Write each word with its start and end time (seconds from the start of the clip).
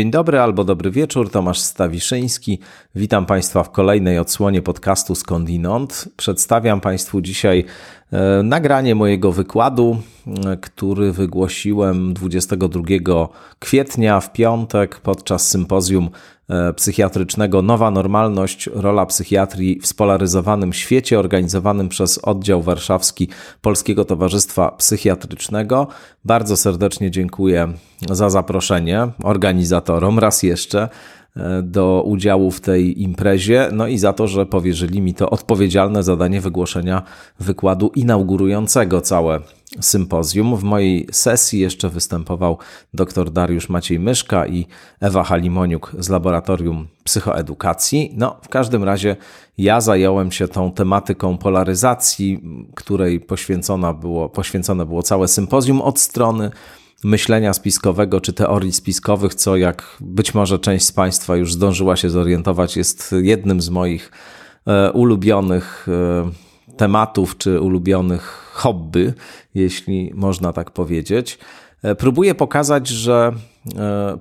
Dzień 0.00 0.10
dobry 0.10 0.40
albo 0.40 0.64
dobry 0.64 0.90
wieczór, 0.90 1.30
Tomasz 1.30 1.58
Stawiszyński. 1.58 2.58
Witam 2.94 3.26
Państwa 3.26 3.62
w 3.62 3.70
kolejnej 3.70 4.18
odsłonie 4.18 4.62
podcastu 4.62 5.14
Skądinąd. 5.14 6.08
Przedstawiam 6.16 6.80
Państwu 6.80 7.20
dzisiaj 7.20 7.64
nagranie 8.42 8.94
mojego 8.94 9.32
wykładu, 9.32 9.96
e, 10.46 10.56
który 10.56 11.12
wygłosiłem 11.12 12.14
22 12.14 13.28
kwietnia 13.58 14.20
w 14.20 14.32
piątek 14.32 15.00
podczas 15.00 15.48
sympozjum 15.48 16.10
e, 16.48 16.72
psychiatrycznego 16.72 17.62
Nowa 17.62 17.90
Normalność, 17.90 18.70
rola 18.74 19.06
psychiatrii 19.06 19.80
w 19.80 19.86
spolaryzowanym 19.86 20.72
świecie, 20.72 21.18
organizowanym 21.18 21.88
przez 21.88 22.18
oddział 22.18 22.62
warszawski 22.62 23.28
Polskiego 23.62 24.04
Towarzystwa 24.04 24.70
Psychiatrycznego. 24.70 25.86
Bardzo 26.24 26.56
serdecznie 26.56 27.10
dziękuję 27.10 27.72
za 28.10 28.30
zaproszenie 28.30 29.08
organizatorom 29.22 30.18
raz 30.18 30.42
jeszcze 30.42 30.82
e, 30.82 30.88
do 31.62 32.02
udziału 32.06 32.50
w 32.50 32.60
tej 32.60 33.02
imprezie, 33.02 33.68
no 33.72 33.86
i 33.86 33.98
za 33.98 34.12
to, 34.12 34.26
że 34.26 34.46
powierzyli 34.46 35.00
mi 35.00 35.14
to 35.14 35.30
odpowiedzialne 35.30 36.02
zadanie 36.02 36.40
wygłoszenia 36.40 37.02
wykładu 37.40 37.90
inaugurującego 37.94 39.00
całe 39.00 39.40
sympozjum. 39.80 40.56
W 40.56 40.62
mojej 40.62 41.06
sesji 41.12 41.60
jeszcze 41.60 41.88
występował 41.88 42.58
dr 42.94 43.30
Dariusz 43.30 43.68
Maciej 43.68 44.00
Myszka 44.00 44.46
i 44.46 44.66
Ewa 45.00 45.24
Halimoniuk 45.24 45.92
z 45.98 46.08
Laboratorium 46.08 46.88
Psychoedukacji. 47.04 48.14
No, 48.16 48.36
w 48.42 48.48
każdym 48.48 48.84
razie 48.84 49.16
ja 49.58 49.80
zająłem 49.80 50.32
się 50.32 50.48
tą 50.48 50.72
tematyką 50.72 51.38
polaryzacji, 51.38 52.40
której 52.74 53.20
poświęcona 53.20 53.92
było, 53.92 54.28
poświęcone 54.28 54.86
było 54.86 55.02
całe 55.02 55.28
sympozjum 55.28 55.80
od 55.80 55.98
strony 55.98 56.50
myślenia 57.04 57.52
spiskowego 57.52 58.20
czy 58.20 58.32
teorii 58.32 58.72
spiskowych, 58.72 59.34
co 59.34 59.56
jak 59.56 59.96
być 60.00 60.34
może 60.34 60.58
część 60.58 60.84
z 60.86 60.92
Państwa 60.92 61.36
już 61.36 61.52
zdążyła 61.52 61.96
się 61.96 62.10
zorientować, 62.10 62.76
jest 62.76 63.14
jednym 63.20 63.60
z 63.60 63.70
moich 63.70 64.12
e, 64.66 64.92
ulubionych 64.92 65.86
e, 65.88 66.76
tematów 66.76 67.38
czy 67.38 67.60
ulubionych 67.60 68.22
hobby, 68.52 69.12
jeśli 69.54 70.12
można 70.14 70.52
tak 70.52 70.70
powiedzieć. 70.70 71.38
E, 71.82 71.94
próbuję 71.94 72.34
pokazać, 72.34 72.88
że 72.88 73.32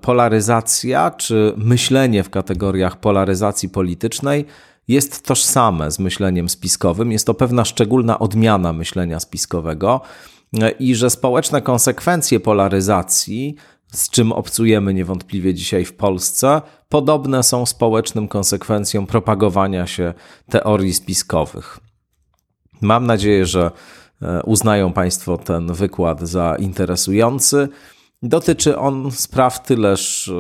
polaryzacja 0.02 1.12
czy 1.12 1.54
myślenie 1.58 2.24
w 2.24 2.30
kategoriach 2.30 3.00
polaryzacji 3.00 3.70
politycznej 3.70 4.46
jest 4.88 5.26
tożsame 5.26 5.92
z 5.92 6.00
myśleniem 6.00 6.50
spiskowym. 6.50 7.12
Jest 7.12 7.26
to 7.26 7.34
pewna 7.34 7.66
szczególna 7.66 8.20
odmiana 8.20 8.74
myślenia 8.74 9.20
spiskowego 9.20 10.02
i 10.80 10.96
że 10.96 11.10
społeczne 11.10 11.62
konsekwencje 11.62 12.40
polaryzacji, 12.40 13.56
z 13.92 14.10
czym 14.10 14.32
obcujemy 14.32 14.94
niewątpliwie 14.94 15.54
dzisiaj 15.54 15.86
w 15.86 15.94
Polsce, 15.94 16.62
podobne 16.90 17.44
są 17.44 17.66
społecznym 17.66 18.28
konsekwencjom 18.28 19.08
propagowania 19.08 19.88
się 19.88 20.14
teorii 20.50 20.94
spiskowych. 20.94 21.80
Mam 22.82 23.06
nadzieję, 23.06 23.46
że 23.46 23.72
e, 24.22 24.44
uznają 24.44 24.94
Państwo 24.94 25.38
ten 25.38 25.74
wykład 25.74 26.22
za 26.22 26.56
interesujący. 26.60 27.70
Dotyczy 28.24 28.78
on 28.78 29.12
spraw 29.12 29.64
tyleż 29.64 30.28
e, 30.28 30.34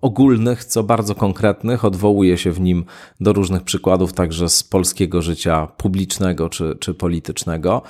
ogólnych, 0.00 0.64
co 0.64 0.82
bardzo 0.82 1.14
konkretnych. 1.14 1.84
Odwołuje 1.84 2.38
się 2.38 2.52
w 2.52 2.60
nim 2.60 2.84
do 3.20 3.32
różnych 3.32 3.62
przykładów, 3.62 4.12
także 4.12 4.48
z 4.48 4.62
polskiego 4.62 5.22
życia 5.22 5.66
publicznego 5.66 6.48
czy, 6.48 6.76
czy 6.80 6.94
politycznego. 6.94 7.82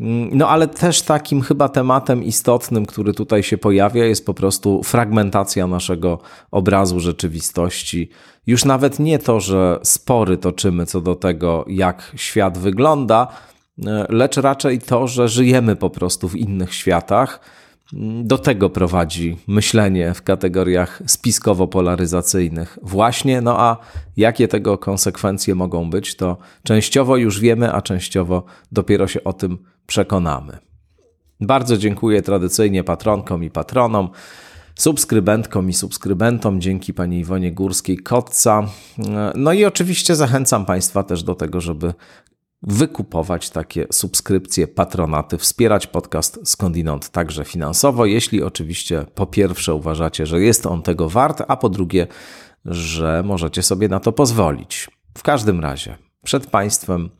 Mm, 0.00 0.30
no 0.32 0.48
ale 0.48 0.68
też 0.68 1.02
takim 1.02 1.42
chyba 1.42 1.68
tematem 1.68 2.24
istotnym, 2.24 2.86
który 2.86 3.14
tutaj 3.14 3.42
się 3.42 3.58
pojawia, 3.58 4.04
jest 4.04 4.26
po 4.26 4.34
prostu 4.34 4.82
fragmentacja 4.82 5.66
naszego 5.66 6.18
obrazu 6.50 7.00
rzeczywistości. 7.00 8.08
Już 8.46 8.64
nawet 8.64 8.98
nie 8.98 9.18
to, 9.18 9.40
że 9.40 9.78
spory 9.82 10.36
toczymy 10.38 10.86
co 10.86 11.00
do 11.00 11.14
tego, 11.14 11.64
jak 11.68 12.12
świat 12.16 12.58
wygląda, 12.58 13.28
e, 13.86 14.06
lecz 14.08 14.36
raczej 14.36 14.78
to, 14.78 15.08
że 15.08 15.28
żyjemy 15.28 15.76
po 15.76 15.90
prostu 15.90 16.28
w 16.28 16.36
innych 16.36 16.74
światach. 16.74 17.40
Do 18.24 18.38
tego 18.38 18.70
prowadzi 18.70 19.36
myślenie 19.46 20.14
w 20.14 20.22
kategoriach 20.22 21.02
spiskowo-polaryzacyjnych. 21.06 22.78
Właśnie, 22.82 23.40
no 23.40 23.60
a 23.60 23.76
jakie 24.16 24.48
tego 24.48 24.78
konsekwencje 24.78 25.54
mogą 25.54 25.90
być, 25.90 26.16
to 26.16 26.36
częściowo 26.62 27.16
już 27.16 27.40
wiemy, 27.40 27.72
a 27.72 27.82
częściowo 27.82 28.44
dopiero 28.72 29.06
się 29.06 29.24
o 29.24 29.32
tym 29.32 29.58
przekonamy. 29.86 30.58
Bardzo 31.40 31.76
dziękuję 31.76 32.22
tradycyjnie 32.22 32.84
patronkom 32.84 33.44
i 33.44 33.50
patronom, 33.50 34.08
subskrybentkom 34.74 35.68
i 35.68 35.72
subskrybentom, 35.72 36.60
dzięki 36.60 36.94
pani 36.94 37.18
Iwonie 37.18 37.54
Górskiej-Kotca. 37.54 38.66
No 39.34 39.52
i 39.52 39.64
oczywiście 39.64 40.16
zachęcam 40.16 40.66
Państwa 40.66 41.02
też 41.02 41.22
do 41.22 41.34
tego, 41.34 41.60
żeby 41.60 41.94
wykupować 42.62 43.50
takie 43.50 43.86
subskrypcje, 43.90 44.68
patronaty, 44.68 45.38
wspierać 45.38 45.86
podcast 45.86 46.38
skądinąd 46.44 47.10
także 47.10 47.44
finansowo, 47.44 48.06
jeśli 48.06 48.42
oczywiście 48.42 49.06
po 49.14 49.26
pierwsze 49.26 49.74
uważacie, 49.74 50.26
że 50.26 50.40
jest 50.40 50.66
on 50.66 50.82
tego 50.82 51.08
wart, 51.08 51.42
a 51.48 51.56
po 51.56 51.68
drugie, 51.68 52.06
że 52.64 53.22
możecie 53.26 53.62
sobie 53.62 53.88
na 53.88 54.00
to 54.00 54.12
pozwolić. 54.12 54.90
W 55.18 55.22
każdym 55.22 55.60
razie, 55.60 55.98
przed 56.24 56.46
Państwem 56.46 57.10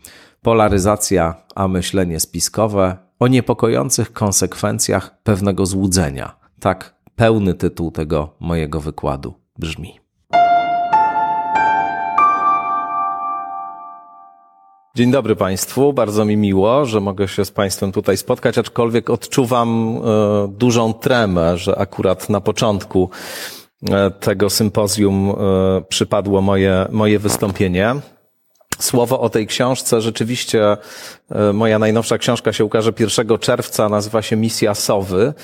polaryzacja, 0.43 1.35
a 1.55 1.69
myślenie 1.69 2.21
spiskowe 2.21 2.97
o 3.19 3.29
niepokojących 3.29 4.13
konsekwencjach 4.13 5.23
pewnego 5.23 5.67
złudzenia. 5.67 6.37
Tak 6.61 6.95
pełny 7.17 7.55
tytuł 7.55 7.91
tego 7.91 8.37
mojego 8.41 8.81
wykładu 8.81 9.35
brzmi. 9.59 10.02
Dzień 14.95 15.11
dobry 15.11 15.37
Państwu, 15.37 15.93
bardzo 15.93 16.25
mi 16.25 16.37
miło, 16.37 16.85
że 16.85 17.01
mogę 17.01 17.29
się 17.29 17.45
z 17.45 17.51
Państwem 17.51 17.93
tutaj 17.93 18.17
spotkać, 18.17 18.59
aczkolwiek 18.59 19.11
odczuwam 19.11 19.97
e, 19.97 20.49
dużą 20.49 20.95
tremę, 20.95 21.59
że 21.59 21.79
akurat 21.79 22.29
na 22.29 22.41
początku 22.41 23.11
e, 23.91 24.11
tego 24.11 24.51
sympozjum 24.51 25.31
e, 25.31 25.35
przypadło 25.89 26.41
moje, 26.41 26.87
moje 26.91 27.19
wystąpienie 27.19 27.95
słowo 28.79 29.21
o 29.21 29.31
tej 29.31 29.47
książce. 29.47 30.01
Rzeczywiście 30.01 30.77
moja 31.53 31.79
najnowsza 31.79 32.19
książka 32.19 32.53
się 32.53 32.65
ukaże 32.65 32.93
1 33.01 33.39
czerwca, 33.39 33.89
nazywa 33.89 34.23
się 34.23 34.37
Misja 34.37 34.75
Sowy 34.75 35.35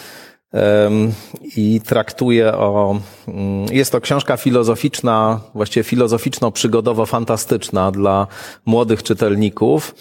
i 1.56 1.80
traktuje 1.80 2.54
o. 2.54 3.00
Mm, 3.28 3.66
jest 3.72 3.92
to 3.92 4.00
książka 4.00 4.36
filozoficzna, 4.36 5.40
właściwie 5.54 5.84
filozoficzno-przygodowo-fantastyczna 5.84 7.92
dla 7.92 8.26
młodych 8.66 9.02
czytelników 9.02 9.94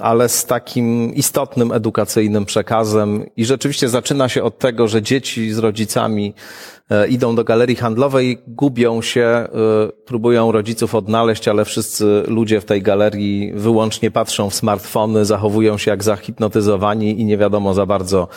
ale 0.00 0.28
z 0.28 0.46
takim 0.46 1.14
istotnym 1.14 1.72
edukacyjnym 1.72 2.44
przekazem. 2.44 3.26
I 3.36 3.44
rzeczywiście 3.44 3.88
zaczyna 3.88 4.28
się 4.28 4.42
od 4.42 4.58
tego, 4.58 4.88
że 4.88 5.02
dzieci 5.02 5.52
z 5.52 5.58
rodzicami 5.58 6.34
e, 6.90 7.08
idą 7.08 7.34
do 7.34 7.44
galerii 7.44 7.76
handlowej, 7.76 8.38
gubią 8.46 9.02
się, 9.02 9.20
e, 9.20 9.48
próbują 10.04 10.52
rodziców 10.52 10.94
odnaleźć, 10.94 11.48
ale 11.48 11.64
wszyscy 11.64 12.22
ludzie 12.26 12.60
w 12.60 12.64
tej 12.64 12.82
galerii 12.82 13.52
wyłącznie 13.54 14.10
patrzą 14.10 14.50
w 14.50 14.54
smartfony, 14.54 15.24
zachowują 15.24 15.78
się 15.78 15.90
jak 15.90 16.04
zahipnotyzowani 16.04 17.20
i 17.20 17.24
nie 17.24 17.38
wiadomo 17.38 17.74
za 17.74 17.86
bardzo 17.86 18.28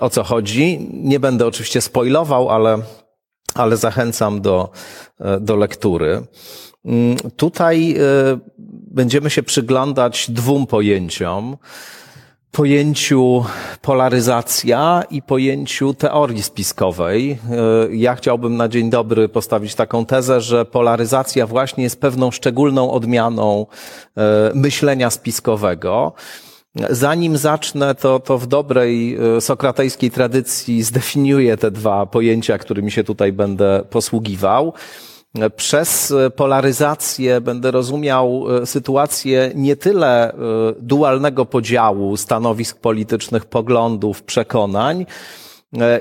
o 0.00 0.10
co 0.10 0.22
chodzi. 0.22 0.88
Nie 0.92 1.20
będę 1.20 1.46
oczywiście 1.46 1.80
spoilował, 1.80 2.50
ale, 2.50 2.78
ale 3.54 3.76
zachęcam 3.76 4.40
do, 4.40 4.70
do 5.40 5.56
lektury. 5.56 6.22
Mm, 6.84 7.16
tutaj 7.36 7.96
będziemy 8.92 9.30
się 9.30 9.42
przyglądać 9.42 10.30
dwóm 10.30 10.66
pojęciom. 10.66 11.56
Pojęciu 12.50 13.44
polaryzacja 13.82 15.04
i 15.10 15.22
pojęciu 15.22 15.94
teorii 15.94 16.42
spiskowej. 16.42 17.30
E, 17.30 17.36
ja 17.96 18.14
chciałbym 18.14 18.56
na 18.56 18.68
dzień 18.68 18.90
dobry 18.90 19.28
postawić 19.28 19.74
taką 19.74 20.06
tezę, 20.06 20.40
że 20.40 20.64
polaryzacja 20.64 21.46
właśnie 21.46 21.84
jest 21.84 22.00
pewną 22.00 22.30
szczególną 22.30 22.90
odmianą 22.90 23.66
e, 24.16 24.50
myślenia 24.54 25.10
spiskowego. 25.10 26.12
Zanim 26.90 27.36
zacznę, 27.36 27.94
to, 27.94 28.20
to 28.20 28.38
w 28.38 28.46
dobrej 28.46 29.16
e, 29.36 29.40
sokratejskiej 29.40 30.10
tradycji 30.10 30.82
zdefiniuję 30.82 31.56
te 31.56 31.70
dwa 31.70 32.06
pojęcia, 32.06 32.58
którymi 32.58 32.90
się 32.90 33.04
tutaj 33.04 33.32
będę 33.32 33.84
posługiwał. 33.90 34.72
Przez 35.56 36.14
polaryzację 36.36 37.40
będę 37.40 37.70
rozumiał 37.70 38.44
e, 38.62 38.66
sytuację 38.66 39.52
nie 39.54 39.76
tyle 39.76 40.32
e, 40.32 40.36
dualnego 40.80 41.46
podziału 41.46 42.16
stanowisk 42.16 42.78
politycznych, 42.78 43.44
poglądów, 43.44 44.22
przekonań, 44.22 45.00
e, 45.00 45.06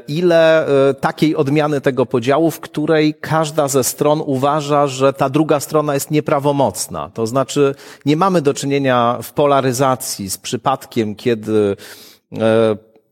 ile 0.07 0.65
takiej 1.01 1.35
odmiany 1.35 1.81
tego 1.81 2.05
podziału, 2.05 2.51
w 2.51 2.59
której 2.59 3.13
każda 3.13 3.67
ze 3.67 3.83
stron 3.83 4.21
uważa, 4.25 4.87
że 4.87 5.13
ta 5.13 5.29
druga 5.29 5.59
strona 5.59 5.93
jest 5.93 6.11
nieprawomocna. 6.11 7.09
To 7.13 7.27
znaczy, 7.27 7.75
nie 8.05 8.17
mamy 8.17 8.41
do 8.41 8.53
czynienia 8.53 9.17
w 9.23 9.33
polaryzacji 9.33 10.29
z 10.29 10.37
przypadkiem, 10.37 11.15
kiedy 11.15 11.75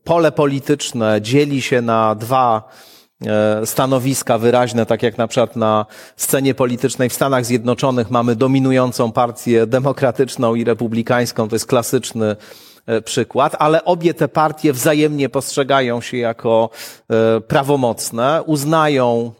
pole 0.04 0.32
polityczne 0.32 1.22
dzieli 1.22 1.62
się 1.62 1.82
na 1.82 2.14
dwa 2.14 2.68
stanowiska 3.64 4.38
wyraźne, 4.38 4.86
tak 4.86 5.02
jak 5.02 5.18
na 5.18 5.28
przykład 5.28 5.56
na 5.56 5.86
scenie 6.16 6.54
politycznej 6.54 7.08
w 7.08 7.14
Stanach 7.14 7.44
Zjednoczonych 7.44 8.10
mamy 8.10 8.36
dominującą 8.36 9.12
partię 9.12 9.66
demokratyczną 9.66 10.54
i 10.54 10.64
republikańską, 10.64 11.48
to 11.48 11.54
jest 11.54 11.66
klasyczny 11.66 12.36
przykład, 13.04 13.56
ale 13.58 13.84
obie 13.84 14.14
te 14.14 14.28
partie 14.28 14.72
wzajemnie 14.72 15.28
postrzegają 15.28 16.00
się 16.00 16.16
jako 16.16 16.70
prawomocne, 17.48 18.42
uznają 18.46 19.32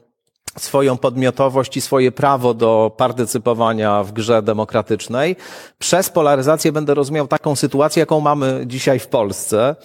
swoją 0.58 0.96
podmiotowość 0.96 1.76
i 1.76 1.80
swoje 1.80 2.12
prawo 2.12 2.54
do 2.54 2.92
partycypowania 2.96 4.02
w 4.02 4.12
grze 4.12 4.42
demokratycznej. 4.42 5.36
Przez 5.78 6.10
polaryzację 6.10 6.72
będę 6.72 6.94
rozumiał 6.94 7.26
taką 7.26 7.56
sytuację, 7.56 8.00
jaką 8.00 8.20
mamy 8.20 8.62
dzisiaj 8.66 8.98
w 8.98 9.06
Polsce. 9.06 9.76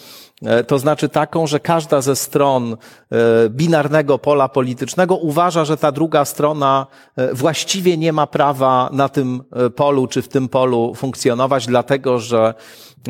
E, 0.42 0.64
to 0.64 0.80
znaczy 0.80 1.10
taką, 1.10 1.48
że 1.48 1.60
każda 1.60 2.02
ze 2.02 2.16
stron 2.16 2.74
e, 2.74 3.18
binarnego 3.50 4.20
pola 4.20 4.50
politycznego 4.50 5.16
uważa, 5.16 5.66
że 5.66 5.78
ta 5.78 5.92
druga 5.92 6.26
strona 6.26 6.88
e, 7.16 7.34
właściwie 7.34 7.98
nie 7.98 8.14
ma 8.14 8.28
prawa 8.28 8.90
na 8.94 9.10
tym 9.10 9.44
polu 9.76 10.08
czy 10.08 10.22
w 10.22 10.28
tym 10.28 10.50
polu 10.50 10.96
funkcjonować, 10.96 11.68
dlatego 11.68 12.20
że 12.20 12.54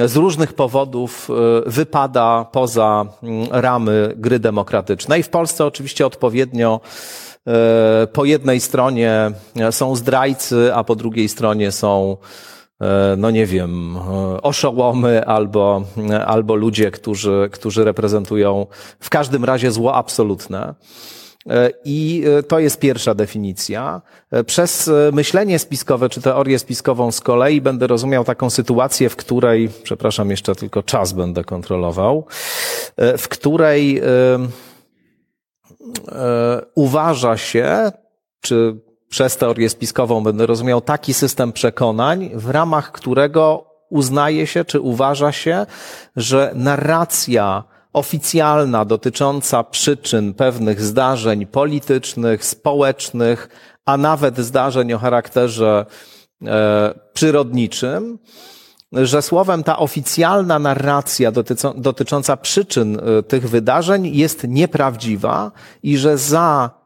z 0.05 0.15
różnych 0.15 0.53
powodów 0.53 1.29
wypada 1.65 2.45
poza 2.51 3.05
mm, 3.23 3.47
ramy 3.51 4.13
gry 4.15 4.39
demokratycznej. 4.39 5.23
W 5.23 5.29
Polsce 5.29 5.65
oczywiście 5.65 6.05
odpowiednio 6.05 6.81
po 8.13 8.25
jednej 8.25 8.59
stronie 8.59 9.31
są 9.71 9.95
zdrajcy, 9.95 10.75
a 10.75 10.83
po 10.83 10.95
drugiej 10.95 11.29
stronie 11.29 11.71
są, 11.71 12.17
no 13.17 13.31
nie 13.31 13.45
wiem, 13.45 13.97
e, 13.97 14.41
oszołomy 14.41 15.25
albo, 15.25 15.83
albo 16.25 16.55
ludzie, 16.55 16.91
którzy, 16.91 17.49
którzy 17.51 17.83
reprezentują 17.83 18.67
w 18.99 19.09
każdym 19.09 19.45
razie 19.45 19.71
zło 19.71 19.95
absolutne. 19.95 20.75
I 21.85 22.23
to 22.47 22.59
jest 22.59 22.79
pierwsza 22.79 23.15
definicja. 23.15 24.01
Przez 24.45 24.91
myślenie 25.13 25.59
spiskowe 25.59 26.09
czy 26.09 26.21
teorię 26.21 26.59
spiskową 26.59 27.11
z 27.11 27.21
kolei 27.21 27.61
będę 27.61 27.87
rozumiał 27.87 28.23
taką 28.23 28.49
sytuację, 28.49 29.09
w 29.09 29.15
której, 29.15 29.69
przepraszam, 29.83 30.31
jeszcze 30.31 30.55
tylko 30.55 30.83
czas 30.83 31.13
będę 31.13 31.43
kontrolował, 31.43 32.25
w 33.17 33.27
której 33.27 34.01
E, 36.11 36.61
uważa 36.75 37.37
się, 37.37 37.91
czy 38.41 38.79
przez 39.15 39.37
teorię 39.37 39.69
spiskową 39.69 40.23
będę 40.23 40.45
rozumiał 40.45 40.81
taki 40.81 41.13
system 41.13 41.53
przekonań, 41.53 42.29
w 42.33 42.49
ramach 42.49 42.91
którego 42.91 43.65
uznaje 43.89 44.47
się, 44.47 44.65
czy 44.65 44.79
uważa 44.79 45.31
się, 45.31 45.65
że 46.15 46.51
narracja 46.55 47.63
oficjalna 47.93 48.85
dotycząca 48.85 49.63
przyczyn 49.63 50.33
pewnych 50.33 50.81
zdarzeń 50.81 51.45
politycznych, 51.45 52.45
społecznych, 52.45 53.49
a 53.85 53.97
nawet 53.97 54.37
zdarzeń 54.37 54.93
o 54.93 54.97
charakterze 54.97 55.85
e, 56.45 56.93
przyrodniczym, 57.13 58.19
że 58.91 59.21
słowem 59.21 59.63
ta 59.63 59.77
oficjalna 59.77 60.59
narracja 60.59 61.31
dotycząca 61.75 62.37
przyczyn 62.37 62.99
y, 63.19 63.23
tych 63.23 63.49
wydarzeń 63.49 64.15
jest 64.15 64.43
nieprawdziwa 64.47 65.51
i 65.83 65.97
że 65.97 66.17
za 66.17 66.84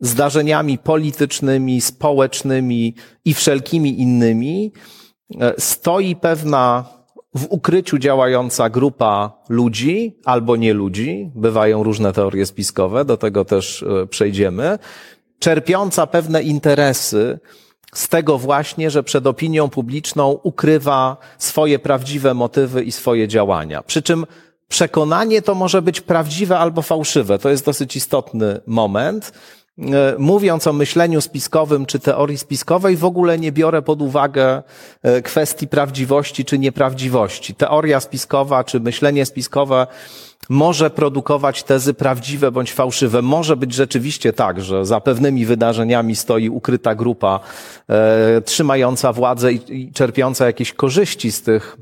zdarzeniami 0.00 0.78
politycznymi, 0.78 1.80
społecznymi 1.80 2.94
i 3.24 3.34
wszelkimi 3.34 4.00
innymi 4.00 4.72
y, 5.30 5.36
stoi 5.58 6.16
pewna 6.16 6.84
w 7.34 7.46
ukryciu 7.48 7.98
działająca 7.98 8.70
grupa 8.70 9.32
ludzi 9.48 10.18
albo 10.24 10.56
nie 10.56 10.74
ludzi, 10.74 11.30
bywają 11.34 11.82
różne 11.82 12.12
teorie 12.12 12.46
spiskowe, 12.46 13.04
do 13.04 13.16
tego 13.16 13.44
też 13.44 13.82
y, 13.82 14.06
przejdziemy, 14.10 14.78
czerpiąca 15.38 16.06
pewne 16.06 16.42
interesy 16.42 17.38
z 17.94 18.08
tego 18.08 18.38
właśnie, 18.38 18.90
że 18.90 19.02
przed 19.02 19.26
opinią 19.26 19.68
publiczną 19.68 20.38
ukrywa 20.42 21.16
swoje 21.38 21.78
prawdziwe 21.78 22.34
motywy 22.34 22.84
i 22.84 22.92
swoje 22.92 23.28
działania. 23.28 23.82
Przy 23.82 24.02
czym 24.02 24.26
przekonanie 24.68 25.42
to 25.42 25.54
może 25.54 25.82
być 25.82 26.00
prawdziwe 26.00 26.58
albo 26.58 26.82
fałszywe. 26.82 27.38
To 27.38 27.48
jest 27.48 27.64
dosyć 27.64 27.96
istotny 27.96 28.60
moment. 28.66 29.32
E, 29.78 30.14
mówiąc 30.18 30.66
o 30.66 30.72
myśleniu 30.72 31.20
spiskowym 31.20 31.86
czy 31.86 31.98
teorii 31.98 32.38
spiskowej, 32.38 32.96
w 32.96 33.04
ogóle 33.04 33.38
nie 33.38 33.52
biorę 33.52 33.82
pod 33.82 34.02
uwagę 34.02 34.62
e, 35.02 35.22
kwestii 35.22 35.68
prawdziwości 35.68 36.44
czy 36.44 36.58
nieprawdziwości. 36.58 37.54
Teoria 37.54 38.00
spiskowa 38.00 38.64
czy 38.64 38.80
myślenie 38.80 39.26
spiskowe 39.26 39.86
może 40.48 40.90
produkować 40.90 41.62
tezy 41.62 41.94
prawdziwe 41.94 42.50
bądź 42.52 42.72
fałszywe. 42.72 43.22
Może 43.22 43.56
być 43.56 43.74
rzeczywiście 43.74 44.32
tak, 44.32 44.60
że 44.60 44.86
za 44.86 45.00
pewnymi 45.00 45.46
wydarzeniami 45.46 46.16
stoi 46.16 46.48
ukryta 46.48 46.94
grupa 46.94 47.40
e, 47.88 48.40
trzymająca 48.40 49.12
władzę 49.12 49.52
i, 49.52 49.82
i 49.82 49.92
czerpiąca 49.92 50.46
jakieś 50.46 50.72
korzyści 50.72 51.32
z 51.32 51.42
tych 51.42 51.76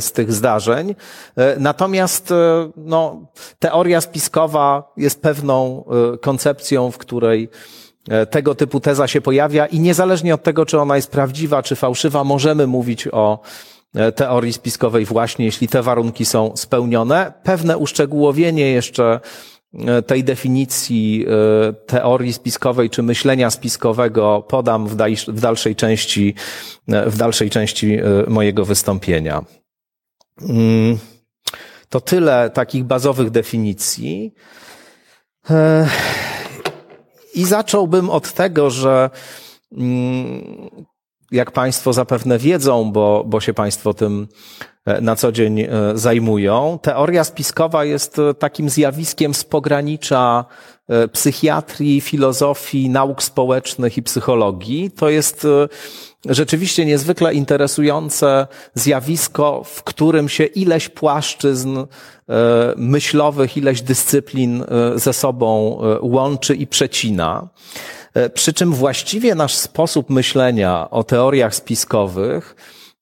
z 0.00 0.12
tych 0.12 0.32
zdarzeń. 0.32 0.94
E, 1.36 1.56
natomiast 1.58 2.30
e, 2.30 2.70
no, 2.76 3.26
teoria 3.58 4.00
spiskowa 4.00 4.92
jest 4.96 5.22
pewną 5.22 5.84
koncepcją, 6.20 6.90
w 6.90 6.98
której 6.98 7.48
tego 8.30 8.54
typu 8.54 8.80
teza 8.80 9.08
się 9.08 9.20
pojawia 9.20 9.66
i 9.66 9.80
niezależnie 9.80 10.34
od 10.34 10.42
tego, 10.42 10.66
czy 10.66 10.80
ona 10.80 10.96
jest 10.96 11.10
prawdziwa, 11.10 11.62
czy 11.62 11.76
fałszywa, 11.76 12.24
możemy 12.24 12.66
mówić 12.66 13.08
o 13.12 13.40
E, 13.94 14.12
teorii 14.12 14.52
spiskowej 14.52 15.04
właśnie, 15.04 15.44
jeśli 15.44 15.68
te 15.68 15.82
warunki 15.82 16.24
są 16.24 16.56
spełnione. 16.56 17.32
Pewne 17.42 17.78
uszczegółowienie 17.78 18.70
jeszcze 18.70 19.20
e, 19.74 20.02
tej 20.02 20.24
definicji 20.24 21.26
e, 21.28 21.72
teorii 21.72 22.32
spiskowej 22.32 22.90
czy 22.90 23.02
myślenia 23.02 23.50
spiskowego 23.50 24.44
podam 24.48 24.86
w 25.28 25.40
dalszej 25.40 25.76
części, 25.76 26.34
w 26.88 27.16
dalszej 27.16 27.50
części 27.50 27.98
mojego 28.28 28.64
wystąpienia. 28.64 29.44
Mm, 30.40 30.98
to 31.88 32.00
tyle 32.00 32.50
takich 32.50 32.84
bazowych 32.84 33.30
definicji. 33.30 34.34
I 37.34 37.44
zacząłbym 37.44 38.10
od 38.10 38.32
tego, 38.32 38.70
że 38.70 39.10
mm, 39.72 40.70
jak 41.32 41.50
Państwo 41.50 41.92
zapewne 41.92 42.38
wiedzą, 42.38 42.92
bo, 42.92 43.24
bo 43.26 43.40
się 43.40 43.54
Państwo 43.54 43.94
tym 43.94 44.28
e, 44.86 45.00
na 45.00 45.16
co 45.16 45.32
dzień 45.32 45.60
e, 45.60 45.68
zajmują, 45.94 46.78
teoria 46.82 47.24
spiskowa 47.24 47.84
jest 47.84 48.18
e, 48.18 48.34
takim 48.34 48.70
zjawiskiem 48.70 49.34
z 49.34 49.44
pogranicza 49.44 50.44
psychiatrii, 51.12 52.00
filozofii, 52.00 52.88
nauk 52.88 53.22
społecznych 53.22 53.98
i 53.98 54.02
psychologii. 54.02 54.90
To 54.90 55.08
jest 55.08 55.46
rzeczywiście 56.28 56.84
niezwykle 56.84 57.34
interesujące 57.34 58.46
zjawisko, 58.74 59.64
w 59.64 59.82
którym 59.82 60.28
się 60.28 60.44
ileś 60.44 60.88
płaszczyzn 60.88 61.78
myślowych, 62.76 63.56
ileś 63.56 63.82
dyscyplin 63.82 64.64
ze 64.96 65.12
sobą 65.12 65.78
łączy 66.00 66.54
i 66.54 66.66
przecina. 66.66 67.48
E, 68.14 68.30
przy 68.30 68.52
czym 68.52 68.72
właściwie 68.72 69.34
nasz 69.34 69.54
sposób 69.54 70.10
myślenia 70.10 70.90
o 70.90 71.04
teoriach 71.04 71.54
spiskowych 71.54 72.56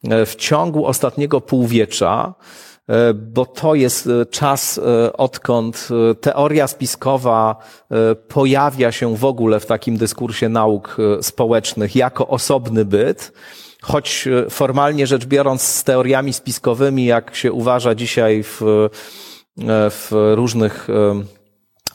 e, 0.05 0.27
w 0.27 0.37
ciągu 0.37 0.87
ostatniego 0.87 1.41
półwiecza, 1.41 2.35
e, 2.35 2.35
bo 3.15 3.47
to 3.47 3.75
jest 3.75 4.09
czas, 4.31 4.81
odkąd 5.13 5.89
teoria 6.21 6.69
spiskowa 6.69 7.57
pojawia 8.29 8.93
się 8.93 9.17
w 9.17 9.25
ogóle 9.25 9.61
w 9.61 9.67
takim 9.67 9.97
dyskursie 9.97 10.49
nauk 10.49 10.97
społecznych 11.23 11.97
jako 11.97 12.29
osobny 12.29 12.85
byt, 12.85 13.33
choć 13.83 14.29
formalnie 14.51 15.07
rzecz 15.07 15.27
biorąc 15.27 15.63
z 15.63 15.85
teoriami 15.85 16.33
spiskowymi, 16.33 17.05
jak 17.05 17.35
się 17.35 17.53
uważa 17.53 17.95
dzisiaj 17.95 18.43
w, 18.43 18.61
w 19.91 20.33
różnych 20.35 20.89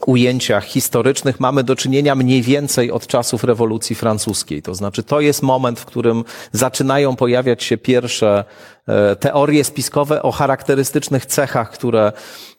ujęciach 0.05 0.65
historycznych 0.65 1.39
mamy 1.39 1.63
do 1.63 1.75
czynienia 1.75 2.15
mniej 2.15 2.41
więcej 2.41 2.91
od 2.91 3.07
czasów 3.07 3.43
rewolucji 3.43 3.95
francuskiej. 3.95 4.61
To 4.61 4.75
znaczy, 4.75 5.03
to 5.03 5.21
jest 5.21 5.41
moment, 5.41 5.79
w 5.79 5.85
którym 5.85 6.23
zaczynają 6.51 7.15
pojawiać 7.15 7.63
się 7.63 7.77
pierwsze 7.77 8.43
e, 8.87 9.15
teorie 9.15 9.63
spiskowe 9.63 10.21
o 10.21 10.31
charakterystycznych 10.31 11.25
cechach, 11.25 11.71
które 11.71 12.11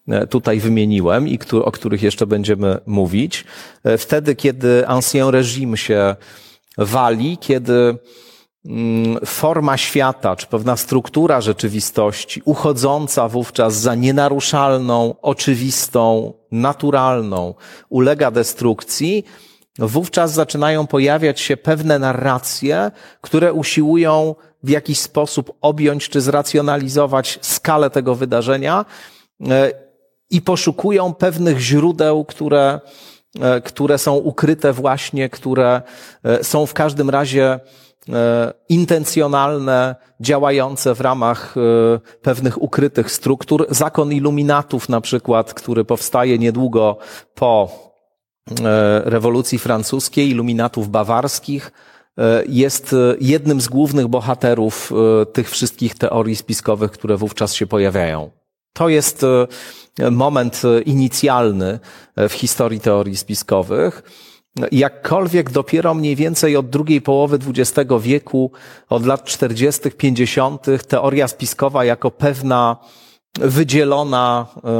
e, 0.09 0.27
tutaj 0.27 0.61
wymieniłem 0.61 1.29
i 1.29 1.39
o 1.53 1.73
których 1.73 2.03
jeszcze 2.03 2.27
będziemy 2.27 2.79
mówić. 2.87 3.45
E, 3.85 3.99
wtedy, 3.99 4.37
kiedy 4.37 4.89
ancien 4.89 5.29
régime 5.29 5.77
się 5.77 6.17
wali, 6.79 7.39
kiedy 7.39 7.99
forma 9.25 9.77
świata, 9.77 10.37
czy 10.37 10.47
pewna 10.47 10.77
struktura 10.77 11.41
rzeczywistości, 11.41 12.43
uchodząca 12.45 13.29
wówczas 13.29 13.75
za 13.75 13.95
nienaruszalną, 13.95 15.15
oczywistą, 15.23 16.33
naturalną, 16.53 17.55
ulega 17.89 18.31
destrukcji, 18.31 19.25
wówczas 19.79 20.33
zaczynają 20.33 20.87
pojawiać 20.87 21.41
się 21.41 21.57
pewne 21.57 21.99
narracje, 21.99 22.91
które 23.21 23.53
usiłują 23.53 24.35
w 24.63 24.69
jakiś 24.69 25.01
sposób 25.01 25.53
objąć 25.61 26.09
czy 26.09 26.21
zracjonalizować 26.21 27.39
skalę 27.43 27.91
tego 27.91 28.15
wydarzenia 28.15 28.85
e, 29.41 29.73
i 30.31 30.43
poszukują 30.43 31.15
pewnych 31.15 31.59
źródeł, 31.59 32.25
które, 32.25 32.81
które 33.65 33.99
są 33.99 34.15
ukryte 34.15 34.73
właśnie, 34.73 35.29
które 35.29 35.83
są 36.43 36.67
w 36.67 36.75
każdym 36.75 37.11
razie 37.11 37.61
intencjonalne, 38.69 39.97
działające 40.21 40.95
w 40.95 41.01
ramach 41.01 41.55
pewnych 42.23 42.63
ukrytych 42.63 43.11
struktur. 43.11 43.67
Zakon 43.71 44.13
iluminatów 44.13 44.89
na 44.89 45.01
przykład, 45.01 45.55
który 45.55 45.85
powstaje 45.85 46.39
niedługo 46.39 46.99
po 47.35 47.69
rewolucji 49.05 49.59
francuskiej, 49.59 50.31
iluminatów 50.31 50.91
bawarskich, 50.91 51.73
E, 52.19 52.43
jest 52.49 52.93
e, 52.93 52.97
jednym 53.21 53.61
z 53.61 53.69
głównych 53.69 54.09
bohaterów 54.09 54.93
e, 54.93 55.27
tych 55.27 55.51
wszystkich 55.51 55.95
teorii 55.95 56.37
spiskowych, 56.37 56.91
które 56.91 57.17
wówczas 57.17 57.55
się 57.55 57.67
pojawiają. 57.67 58.31
To 58.73 58.89
jest 58.89 59.27
moment 60.11 60.63
inicjalny 60.87 61.79
w 62.17 62.33
historii 62.33 62.81
teorii 62.81 63.17
spiskowych. 63.17 64.03
Jakkolwiek 64.73 65.51
dopiero 65.51 65.95
mniej 65.95 66.17
więcej 66.17 66.57
od 66.57 66.71
drugiej 66.71 67.01
połowy 67.01 67.39
XX 67.47 67.91
wieku, 68.01 68.51
od 68.89 69.07
lat 69.07 69.25
40., 69.25 69.91
50., 69.91 70.67
teoria 70.89 71.29
spiskowa 71.29 71.85
jako 71.85 72.11
pewna 72.11 72.77
wydzielona, 73.41 74.47
e, 74.57 74.69
e, 74.69 74.73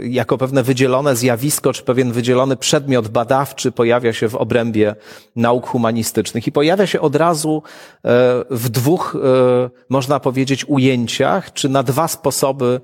e, 0.00 0.08
jako 0.08 0.38
pewne 0.38 0.62
wydzielone 0.62 1.16
zjawisko, 1.16 1.72
czy 1.72 1.82
pewien 1.82 2.12
wydzielony 2.12 2.56
przedmiot 2.56 3.08
badawczy 3.08 3.72
pojawia 3.72 4.12
się 4.12 4.28
w 4.28 4.34
obrębie 4.34 4.94
nauk 5.36 5.66
humanistycznych 5.66 6.46
i 6.46 6.52
pojawia 6.52 6.86
się 6.86 7.00
od 7.00 7.16
razu 7.16 7.62
w 8.50 8.68
dwóch, 8.68 9.16
można 9.88 10.20
powiedzieć, 10.20 10.64
ujęciach, 10.68 11.52
czy 11.52 11.68
na 11.68 11.82
dwa 11.82 12.08
sposoby 12.08 12.80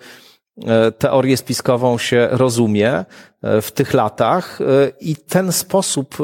teorię 0.99 1.37
spiskową 1.37 1.99
się 1.99 2.29
rozumie 2.31 3.05
w 3.43 3.71
tych 3.71 3.95
latach 3.95 4.59
i 5.00 5.17
ten 5.17 5.53
sposób 5.53 6.17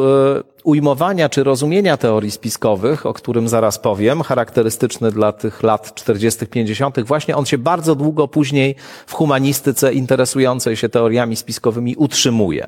ujmowania 0.64 1.28
czy 1.28 1.44
rozumienia 1.44 1.96
teorii 1.96 2.30
spiskowych, 2.30 3.06
o 3.06 3.12
którym 3.12 3.48
zaraz 3.48 3.78
powiem, 3.78 4.22
charakterystyczny 4.22 5.10
dla 5.10 5.32
tych 5.32 5.62
lat 5.62 5.94
40., 5.94 6.46
50., 6.46 7.06
właśnie 7.06 7.36
on 7.36 7.46
się 7.46 7.58
bardzo 7.58 7.94
długo 7.94 8.28
później 8.28 8.74
w 9.06 9.12
humanistyce 9.12 9.92
interesującej 9.92 10.76
się 10.76 10.88
teoriami 10.88 11.36
spiskowymi 11.36 11.96
utrzymuje. 11.96 12.66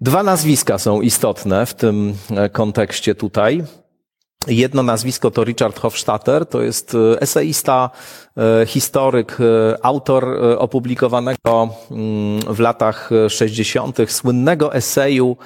Dwa 0.00 0.22
nazwiska 0.22 0.78
są 0.78 1.00
istotne 1.00 1.66
w 1.66 1.74
tym 1.74 2.14
e, 2.30 2.48
kontekście 2.48 3.14
tutaj. 3.14 3.64
Jedno 4.46 4.82
nazwisko 4.82 5.30
to 5.30 5.44
Richard 5.44 5.78
Hofstadter, 5.78 6.46
to 6.46 6.62
jest 6.62 6.94
e, 6.94 7.20
eseista, 7.20 7.90
e, 8.36 8.66
historyk, 8.66 9.38
autor 9.82 10.40
opublikowanego 10.58 11.68
mm, 11.90 12.40
w 12.54 12.60
latach 12.60 13.10
60. 13.28 13.96
słynnego 14.08 14.74
eseju 14.74 15.36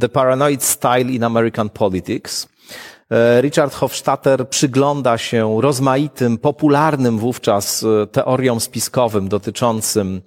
The 0.00 0.08
Paranoid 0.08 0.62
Style 0.62 1.12
in 1.12 1.24
American 1.24 1.68
Politics. 1.68 2.48
E, 3.10 3.40
Richard 3.40 3.74
Hofstadter 3.74 4.48
przygląda 4.48 5.18
się 5.18 5.58
rozmaitym, 5.60 6.38
popularnym 6.38 7.18
wówczas 7.18 7.84
e, 8.02 8.06
teoriom 8.06 8.60
spiskowym 8.60 9.28
dotyczącym 9.28 10.22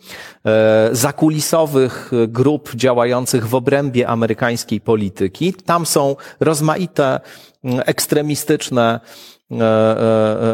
zakulisowych 0.91 2.11
grup 2.27 2.75
działających 2.75 3.47
w 3.47 3.55
obrębie 3.55 4.07
amerykańskiej 4.07 4.81
polityki. 4.81 5.53
Tam 5.53 5.85
są 5.85 6.15
rozmaite 6.39 7.19
ekstremistyczne 7.63 8.99
E, 8.99 9.01
e, 9.01 9.38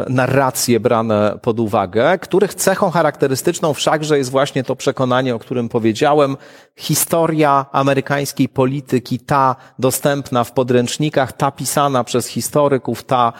narracje 0.08 0.80
brane 0.80 1.38
pod 1.42 1.60
uwagę, 1.60 2.18
których 2.18 2.54
cechą 2.54 2.90
charakterystyczną 2.90 3.74
wszakże 3.74 4.18
jest 4.18 4.30
właśnie 4.30 4.64
to 4.64 4.76
przekonanie, 4.76 5.34
o 5.34 5.38
którym 5.38 5.68
powiedziałem. 5.68 6.36
Historia 6.76 7.66
amerykańskiej 7.72 8.48
polityki, 8.48 9.18
ta 9.18 9.56
dostępna 9.78 10.44
w 10.44 10.52
podręcznikach, 10.52 11.32
ta 11.32 11.50
pisana 11.50 12.04
przez 12.04 12.26
historyków, 12.26 13.02
ta, 13.02 13.32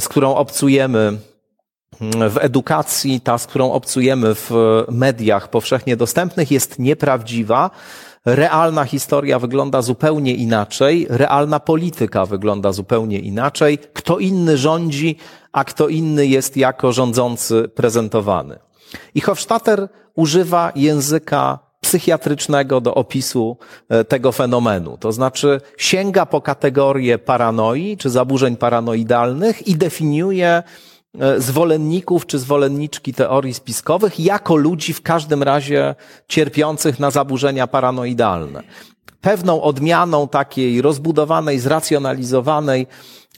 z 0.00 0.08
którą 0.08 0.34
obcujemy 0.34 1.18
w 2.30 2.36
edukacji, 2.40 3.20
ta, 3.20 3.38
z 3.38 3.46
którą 3.46 3.72
obcujemy 3.72 4.34
w 4.34 4.50
mediach 4.90 5.48
powszechnie 5.48 5.96
dostępnych, 5.96 6.50
jest 6.50 6.78
nieprawdziwa, 6.78 7.70
realna 8.24 8.84
historia 8.84 9.38
wygląda 9.38 9.82
zupełnie 9.82 10.34
inaczej, 10.34 11.06
realna 11.10 11.60
polityka 11.60 12.26
wygląda 12.26 12.72
zupełnie 12.72 13.18
inaczej, 13.18 13.78
kto 13.92 14.18
inny 14.18 14.56
rządzi, 14.56 15.16
a 15.52 15.64
kto 15.64 15.88
inny 15.88 16.26
jest 16.26 16.56
jako 16.56 16.92
rządzący 16.92 17.68
prezentowany. 17.74 18.58
I 19.14 19.20
Hofstadter 19.20 19.88
używa 20.14 20.72
języka 20.76 21.58
psychiatrycznego 21.80 22.80
do 22.80 22.94
opisu 22.94 23.56
e, 23.88 24.04
tego 24.04 24.32
fenomenu. 24.32 24.96
To 25.00 25.12
znaczy 25.12 25.60
sięga 25.76 26.26
po 26.26 26.40
kategorię 26.40 27.18
paranoi 27.18 27.96
czy 27.96 28.10
zaburzeń 28.10 28.56
paranoidalnych 28.56 29.68
i 29.68 29.76
definiuje 29.76 30.62
zwolenników 31.38 32.26
czy 32.26 32.38
zwolenniczki 32.38 33.14
teorii 33.14 33.54
spiskowych 33.54 34.20
jako 34.20 34.56
ludzi 34.56 34.92
w 34.92 35.02
każdym 35.02 35.42
razie 35.42 35.94
cierpiących 36.28 37.00
na 37.00 37.10
zaburzenia 37.10 37.66
paranoidalne. 37.66 38.62
Pewną 39.20 39.62
odmianą 39.62 40.28
takiej 40.28 40.82
rozbudowanej, 40.82 41.58
zracjonalizowanej 41.58 42.86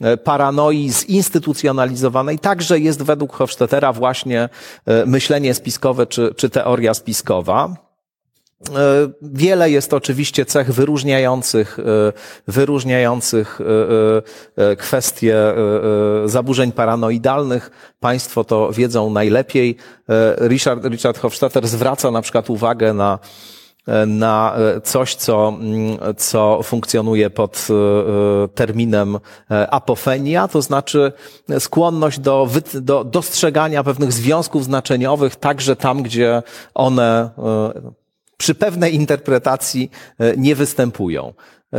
e, 0.01 0.17
paranoi, 0.17 0.89
zinstytucjonalizowanej 0.89 2.39
także 2.39 2.79
jest 2.79 3.03
według 3.03 3.33
Hofstetera 3.33 3.93
właśnie 3.93 4.49
e, 4.85 5.05
myślenie 5.05 5.53
spiskowe 5.53 6.07
czy, 6.07 6.33
czy 6.37 6.49
teoria 6.49 6.93
spiskowa. 6.93 7.86
E, 8.61 9.09
wiele 9.21 9.69
jest 9.71 9.93
oczywiście 9.93 10.45
cech 10.45 10.73
wyróżniających, 10.73 11.79
e, 11.79 11.83
wyróżniających 12.47 13.59
e, 14.57 14.75
kwestie 14.75 15.37
zaburzeń 16.25 16.71
paranoidalnych. 16.71 17.71
Państwo 17.99 18.43
to 18.43 18.71
wiedzą 18.71 19.09
najlepiej. 19.09 19.75
Richard, 20.47 20.85
Richard 20.85 21.19
Hofstadter 21.19 21.67
zwraca 21.67 22.11
na 22.11 22.21
przykład 22.21 22.49
uwagę 22.49 22.93
na 22.93 23.19
na 24.07 24.55
coś, 24.83 25.15
co, 25.15 25.49
mm, 25.49 25.97
co 26.17 26.63
funkcjonuje 26.63 27.29
pod 27.29 27.67
terminem 28.55 29.19
apofenia, 29.71 30.47
to 30.47 30.61
znaczy 30.61 31.11
skłonność 31.59 32.19
do, 32.19 32.49
do 32.73 33.03
dostrzegania 33.03 33.83
pewnych 33.83 34.13
związków 34.13 34.63
znaczeniowych, 34.63 35.35
także 35.35 35.75
tam, 35.75 36.03
gdzie 36.03 36.43
one 36.73 37.29
przy 38.37 38.55
pewnej 38.55 38.95
interpretacji 38.95 39.91
e, 40.19 40.37
nie 40.37 40.55
występują. 40.55 41.33
E, 41.73 41.77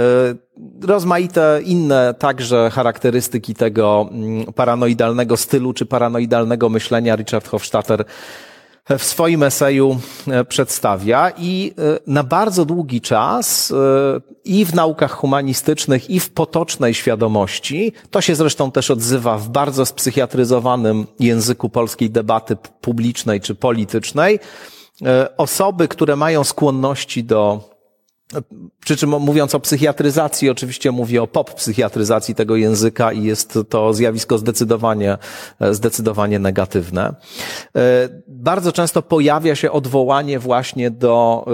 rozmaite 0.82 1.60
inne 1.64 2.14
także 2.18 2.70
charakterystyki 2.70 3.54
tego 3.54 4.08
mm, 4.10 4.52
paranoidalnego 4.52 5.36
stylu 5.36 5.72
czy 5.72 5.86
paranoidalnego 5.86 6.68
myślenia 6.68 7.16
Richard 7.16 7.48
Hofstadter 7.48 8.04
w 8.98 9.04
swoim 9.04 9.42
eseju 9.42 9.98
e, 10.28 10.44
przedstawia 10.44 11.32
i 11.38 11.74
na 12.06 12.22
bardzo 12.22 12.64
długi 12.64 13.00
czas 13.00 13.72
i 14.44 14.64
w 14.64 14.74
naukach 14.74 15.12
humanistycznych, 15.12 16.10
i 16.10 16.20
w 16.20 16.30
potocznej 16.30 16.94
świadomości, 16.94 17.92
to 18.10 18.20
się 18.20 18.34
zresztą 18.34 18.70
też 18.70 18.90
odzywa 18.90 19.38
w 19.38 19.48
bardzo 19.48 19.86
spsychiatryzowanym 19.86 21.06
języku 21.20 21.68
polskiej 21.68 22.10
debaty 22.10 22.56
publicznej 22.80 23.40
czy 23.40 23.54
politycznej, 23.54 24.38
osoby, 25.36 25.88
które 25.88 26.16
mają 26.16 26.44
skłonności 26.44 27.24
do 27.24 27.68
przy 28.80 28.96
czym 28.96 29.10
mówiąc 29.10 29.54
o 29.54 29.60
psychiatryzacji, 29.60 30.50
oczywiście 30.50 30.90
mówię 30.90 31.22
o 31.22 31.26
pop 31.26 31.54
psychiatryzacji 31.54 32.34
tego 32.34 32.56
języka 32.56 33.12
i 33.12 33.22
jest 33.22 33.58
to 33.68 33.94
zjawisko 33.94 34.38
zdecydowanie, 34.38 35.18
e, 35.60 35.74
zdecydowanie 35.74 36.38
negatywne. 36.38 37.14
E, 37.76 38.08
bardzo 38.28 38.72
często 38.72 39.02
pojawia 39.02 39.54
się 39.54 39.72
odwołanie 39.72 40.38
właśnie 40.38 40.90
do 40.90 41.46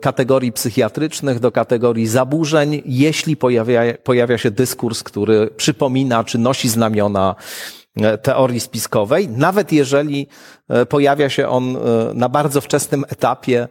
kategorii 0.00 0.52
psychiatrycznych, 0.52 1.40
do 1.40 1.52
kategorii 1.52 2.06
zaburzeń, 2.06 2.82
jeśli 2.86 3.36
pojawia, 3.36 3.80
pojawia 4.04 4.38
się 4.38 4.50
dyskurs, 4.50 5.02
który 5.02 5.50
przypomina 5.56 6.24
czy 6.24 6.38
nosi 6.38 6.68
znamiona 6.68 7.34
E, 7.34 7.81
teorii 8.22 8.60
spiskowej, 8.60 9.28
nawet 9.28 9.72
jeżeli 9.72 10.26
e, 10.68 10.86
pojawia 10.86 11.30
się 11.30 11.48
on 11.48 11.76
e, 11.76 11.80
na 12.14 12.28
bardzo 12.28 12.60
wczesnym 12.60 13.04
etapie, 13.08 13.68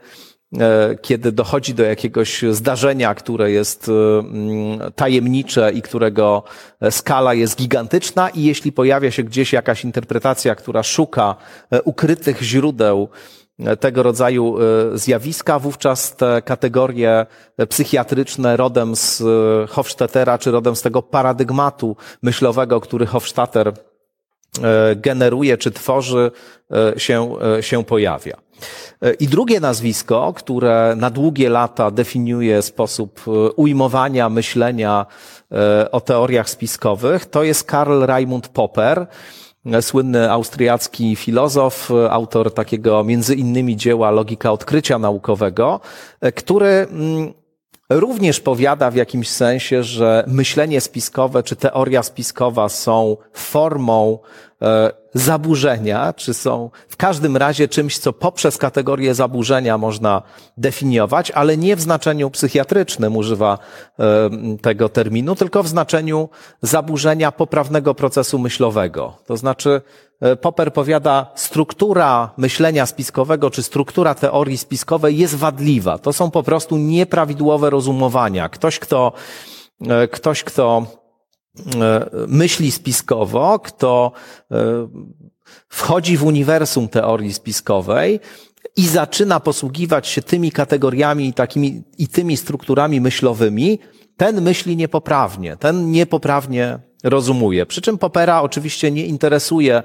kiedy 1.01 1.31
dochodzi 1.31 1.73
do 1.73 1.83
jakiegoś 1.83 2.43
zdarzenia, 2.51 3.15
które 3.15 3.51
jest 3.51 3.89
mm, 3.89 4.91
tajemnicze 4.95 5.71
i 5.71 5.81
którego 5.81 6.43
skala 6.89 7.33
jest 7.33 7.57
gigantyczna 7.57 8.29
i 8.29 8.43
jeśli 8.43 8.71
pojawia 8.71 9.11
się 9.11 9.23
gdzieś 9.23 9.53
jakaś 9.53 9.83
interpretacja, 9.83 10.55
która 10.55 10.83
szuka 10.83 11.35
ukrytych 11.83 12.41
źródeł 12.41 13.09
tego 13.79 14.03
rodzaju 14.03 14.57
zjawiska, 14.93 15.59
wówczas 15.59 16.15
te 16.15 16.41
kategorie 16.41 17.25
psychiatryczne 17.69 18.57
rodem 18.57 18.95
z 18.95 19.23
Hofstetera, 19.69 20.37
czy 20.37 20.51
rodem 20.51 20.75
z 20.75 20.81
tego 20.81 21.01
paradygmatu 21.01 21.95
myślowego, 22.21 22.81
który 22.81 23.05
Hofstadter 23.05 23.73
generuje 24.95 25.57
czy 25.57 25.71
tworzy, 25.71 26.31
się, 26.97 27.35
się 27.61 27.83
pojawia. 27.83 28.37
I 29.19 29.27
drugie 29.27 29.59
nazwisko, 29.59 30.33
które 30.33 30.93
na 30.97 31.09
długie 31.09 31.49
lata 31.49 31.91
definiuje 31.91 32.61
sposób 32.61 33.21
ujmowania, 33.55 34.29
myślenia 34.29 35.05
o 35.91 36.01
teoriach 36.01 36.49
spiskowych, 36.49 37.25
to 37.25 37.43
jest 37.43 37.63
Karl 37.63 38.01
Raimund 38.05 38.47
Popper, 38.47 39.07
słynny 39.81 40.31
austriacki 40.31 41.15
filozof, 41.15 41.91
autor 42.09 42.53
takiego 42.53 43.03
między 43.03 43.35
innymi 43.35 43.75
dzieła 43.75 44.11
Logika 44.11 44.51
odkrycia 44.51 44.99
naukowego, 44.99 45.79
który 46.35 46.67
mm, 46.67 47.33
również 47.99 48.39
powiada 48.39 48.91
w 48.91 48.95
jakimś 48.95 49.29
sensie, 49.29 49.83
że 49.83 50.23
myślenie 50.27 50.81
spiskowe 50.81 51.43
czy 51.43 51.55
teoria 51.55 52.03
spiskowa 52.03 52.69
są 52.69 53.17
formą 53.33 54.19
zaburzenia, 55.13 56.13
czy 56.13 56.33
są 56.33 56.69
w 56.89 56.97
każdym 56.97 57.37
razie 57.37 57.67
czymś, 57.67 57.97
co 57.97 58.13
poprzez 58.13 58.57
kategorię 58.57 59.13
zaburzenia 59.13 59.77
można 59.77 60.21
definiować, 60.57 61.31
ale 61.31 61.57
nie 61.57 61.75
w 61.75 61.81
znaczeniu 61.81 62.29
psychiatrycznym 62.29 63.17
używa 63.17 63.57
e, 63.99 64.29
tego 64.61 64.89
terminu, 64.89 65.35
tylko 65.35 65.63
w 65.63 65.67
znaczeniu 65.67 66.29
zaburzenia 66.61 67.31
poprawnego 67.31 67.95
procesu 67.95 68.39
myślowego. 68.39 69.17
To 69.25 69.37
znaczy, 69.37 69.81
e, 70.21 70.35
Popper 70.35 70.73
powiada, 70.73 71.31
struktura 71.35 72.29
myślenia 72.37 72.85
spiskowego 72.85 73.49
czy 73.49 73.63
struktura 73.63 74.15
teorii 74.15 74.57
spiskowej 74.57 75.17
jest 75.17 75.35
wadliwa. 75.35 75.97
To 75.97 76.13
są 76.13 76.31
po 76.31 76.43
prostu 76.43 76.77
nieprawidłowe 76.77 77.69
rozumowania. 77.69 78.49
Ktoś, 78.49 78.79
kto, 78.79 79.13
e, 79.89 80.07
ktoś, 80.07 80.43
kto 80.43 80.85
E, 81.00 81.00
myśli 82.27 82.71
spiskowo, 82.71 83.59
kto 83.59 84.11
e, 84.51 84.87
wchodzi 85.69 86.17
w 86.17 86.23
uniwersum 86.23 86.87
teorii 86.87 87.33
spiskowej 87.33 88.19
i 88.77 88.87
zaczyna 88.87 89.39
posługiwać 89.39 90.07
się 90.07 90.21
tymi 90.21 90.51
kategoriami 90.51 91.27
i 91.27 91.33
takimi 91.33 91.83
i 91.97 92.07
tymi 92.07 92.37
strukturami 92.37 93.01
myślowymi, 93.01 93.79
ten 94.17 94.41
myśli 94.41 94.77
niepoprawnie, 94.77 95.57
ten 95.57 95.91
niepoprawnie 95.91 96.79
rozumuje. 97.03 97.65
Przy 97.65 97.81
czym 97.81 97.97
Popera 97.97 98.41
oczywiście 98.41 98.91
nie 98.91 99.05
interesuje 99.05 99.83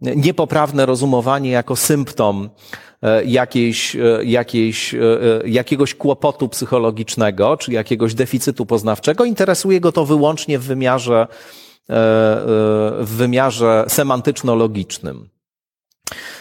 niepoprawne 0.00 0.86
rozumowanie 0.86 1.50
jako 1.50 1.76
symptom 1.76 2.50
E, 2.50 2.87
jakiejś, 3.24 3.96
e, 3.96 4.24
jakiejś, 4.24 4.94
e, 4.94 4.98
jakiegoś 5.46 5.94
kłopotu 5.94 6.48
psychologicznego 6.48 7.56
czy 7.56 7.72
jakiegoś 7.72 8.14
deficytu 8.14 8.66
poznawczego. 8.66 9.24
Interesuje 9.24 9.80
go 9.80 9.92
to 9.92 10.04
wyłącznie 10.04 10.58
w 10.58 10.64
wymiarze, 10.64 11.26
w 13.00 13.14
wymiarze 13.16 13.84
semantyczno-logicznym. 13.88 15.28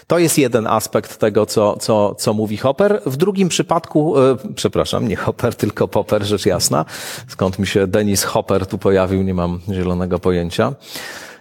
To 0.08 0.20
jest 0.20 0.38
jeden 0.38 0.68
aspekt 0.68 1.18
tego, 1.18 1.46
co, 1.46 1.78
co, 1.78 2.16
co 2.16 2.34
mówi 2.34 2.58
Hopper. 2.58 3.02
W 3.06 3.18
drugim 3.18 3.50
przypadku, 3.50 4.16
przepraszam, 4.56 5.08
nie 5.08 5.16
Hopper, 5.16 5.56
tylko 5.56 5.88
Popper, 5.88 6.24
rzecz 6.24 6.46
jasna. 6.46 6.86
Skąd 7.28 7.60
mi 7.60 7.68
się 7.68 7.88
Denis 7.88 8.24
Hopper 8.24 8.66
tu 8.66 8.78
pojawił, 8.78 9.24
nie 9.24 9.34
mam 9.34 9.60
zielonego 9.74 10.20
pojęcia. 10.20 10.74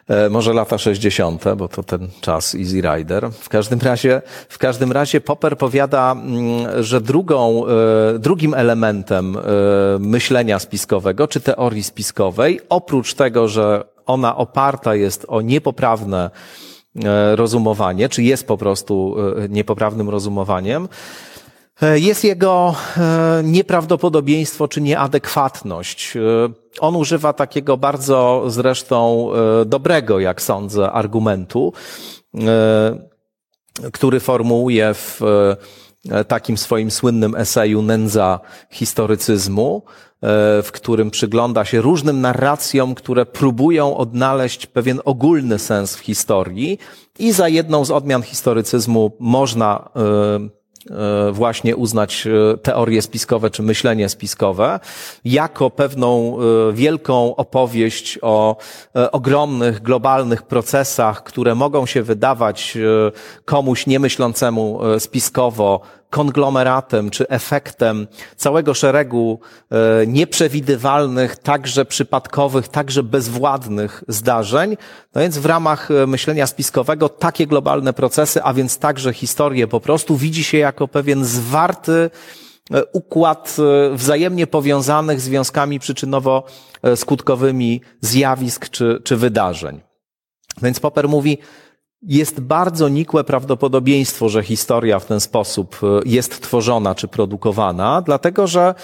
E, 0.09 0.31
może 0.31 0.53
lata 0.53 0.79
60., 0.79 1.45
bo 1.57 1.69
to 1.69 1.83
ten 1.83 2.09
czas 2.21 2.55
Easy 2.55 2.81
Rider. 2.81 3.31
W 3.33 3.49
każdym 3.49 3.81
razie, 3.81 4.23
w 4.49 4.59
każdym 4.59 4.93
razie 4.93 5.21
Popper 5.21 5.59
powiada, 5.59 6.13
mm, 6.13 6.83
że 6.85 7.01
drugą, 7.01 7.67
e, 7.67 8.19
drugim 8.19 8.55
elementem 8.55 9.37
e, 9.37 9.41
myślenia 9.99 10.59
spiskowego, 10.59 11.29
czy 11.29 11.41
teorii 11.41 11.83
spiskowej, 11.83 12.61
oprócz 12.69 13.15
tego, 13.15 13.49
że 13.49 13.85
ona 14.07 14.37
oparta 14.37 14.95
jest 14.95 15.27
o 15.29 15.41
niepoprawne 15.41 16.31
rozumowanie, 17.35 18.09
czy 18.09 18.23
jest 18.23 18.47
po 18.47 18.57
prostu 18.59 19.17
niepoprawnym 19.49 20.11
rozumowaniem, 20.11 20.89
jest 21.83 22.25
jego 22.25 22.75
e, 22.97 23.43
nieprawdopodobieństwo 23.45 24.69
czy 24.69 24.81
nieadekwatność. 24.81 26.17
E, 26.17 26.21
on 26.81 26.97
używa 26.97 27.33
takiego 27.33 27.77
bardzo 27.77 28.45
zresztą 28.47 29.31
dobrego, 29.67 30.21
jak 30.21 30.43
sądzę, 30.43 30.93
argumentu, 30.93 31.73
który 33.93 34.21
formułuje 34.21 34.95
w 34.95 35.21
takim 36.29 36.57
swoim 36.57 36.91
słynnym 36.91 37.35
eseju 37.35 37.83
Nędza 37.83 38.41
historycyzmu, 38.71 39.83
w 40.63 40.69
którym 40.73 41.11
przygląda 41.11 41.65
się 41.65 41.81
różnym 41.81 42.21
narracjom, 42.21 42.95
które 42.95 43.27
próbują 43.27 43.97
odnaleźć 43.97 44.67
pewien 44.67 45.01
ogólny 45.05 45.59
sens 45.59 45.97
w 45.97 46.01
historii 46.01 46.79
i 47.19 47.33
za 47.33 47.49
jedną 47.49 47.85
z 47.85 47.91
odmian 47.91 48.23
historycyzmu 48.23 49.17
można 49.21 49.89
E, 49.97 50.56
właśnie 51.33 51.77
uznać 51.77 52.27
e, 52.27 52.59
teorie 52.59 53.03
spiskowe 53.03 53.51
czy 53.51 53.63
myślenie 53.63 54.09
spiskowe 54.09 54.81
jako 55.25 55.71
pewną 55.71 56.37
e, 56.39 56.73
wielką 56.73 57.37
opowieść 57.37 58.19
o 58.23 58.57
ogromnych, 59.13 59.83
globalnych 59.83 60.43
procesach, 60.43 61.23
które 61.23 61.55
mogą 61.55 61.87
się 61.87 62.03
wydawać 62.03 62.79
komuś 63.45 63.87
niemyślącemu 63.87 64.81
spiskowo 64.99 65.81
konglomeratem 66.11 67.11
czy 67.11 67.29
efektem 67.29 68.07
całego 68.37 68.75
szeregu 68.75 69.41
e, 69.71 70.07
nieprzewidywalnych, 70.07 71.37
także 71.37 71.85
przypadkowych, 71.85 72.69
także 72.69 73.03
bezwładnych 73.03 74.05
zdarzeń. 74.09 74.77
No 75.15 75.21
więc 75.21 75.39
w 75.39 75.47
ramach 75.47 75.91
e, 75.91 76.07
myślenia 76.07 76.47
spiskowego 76.47 77.09
takie 77.09 77.47
globalne 77.47 77.93
procesy, 77.93 78.43
a 78.43 78.55
więc 78.55 78.79
także 78.79 79.13
historię 79.13 79.69
po 79.69 79.81
prostu 79.81 80.17
widzi 80.17 80.45
się 80.45 80.59
jako 80.59 80.89
pewien 80.89 81.25
zwarty 81.25 82.11
e, 82.73 82.85
układ 82.85 83.57
wzajemnie 83.93 84.47
powiązanych 84.47 85.21
związkami 85.21 85.81
przyczynowo-skutkowymi 85.81 87.81
zjawisk 88.01 88.69
czy, 88.69 89.01
czy 89.05 89.17
wydarzeń. 89.17 89.81
Więc 90.63 90.81
Popper 90.81 91.09
mówi, 91.09 91.39
jest 92.07 92.41
bardzo 92.41 92.89
nikłe 92.89 93.25
prawdopodobieństwo, 93.25 94.29
że 94.29 94.43
historia 94.43 94.99
w 94.99 95.07
ten 95.07 95.21
sposób 95.21 95.77
e, 95.83 95.87
jest 96.05 96.41
tworzona 96.43 96.95
czy 96.95 97.09
produkowana, 97.09 98.03
dlatego 98.03 98.47
że 98.47 98.75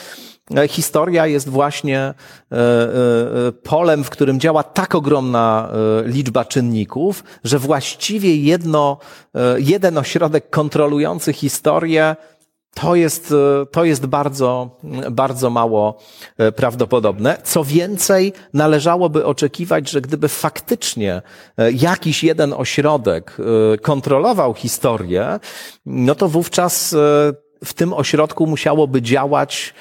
e, 0.56 0.68
historia 0.68 1.26
jest 1.26 1.48
właśnie 1.48 1.98
e, 2.00 2.14
polem, 3.62 4.04
w 4.04 4.10
którym 4.10 4.40
działa 4.40 4.62
tak 4.62 4.94
ogromna 4.94 5.68
liczba 6.04 6.44
czynników, 6.44 7.24
że 7.44 7.58
właściwie 7.58 8.36
jedno, 8.36 8.98
jeden 9.58 9.98
ośrodek 9.98 10.50
kontrolujący 10.50 11.32
historię 11.32 12.16
to 12.74 12.94
jest, 12.94 13.32
e, 13.32 13.66
to 13.66 13.84
jest 13.84 14.06
bardzo, 14.06 14.76
bardzo 15.10 15.50
mało 15.50 15.98
e, 16.38 16.52
prawdopodobne. 16.52 17.38
Co 17.44 17.64
więcej, 17.64 18.32
należałoby 18.54 19.24
oczekiwać, 19.24 19.90
że 19.90 20.00
gdyby 20.00 20.28
faktycznie 20.28 21.22
e, 21.58 21.72
jakiś 21.72 22.24
jeden 22.24 22.52
ośrodek 22.52 23.36
kontrolował 23.82 24.54
historię, 24.54 25.40
no 25.86 26.14
to 26.14 26.28
wówczas 26.28 26.94
w 27.64 27.74
tym 27.74 27.92
ośrodku 27.92 28.46
musiałoby 28.46 29.02
działać 29.02 29.74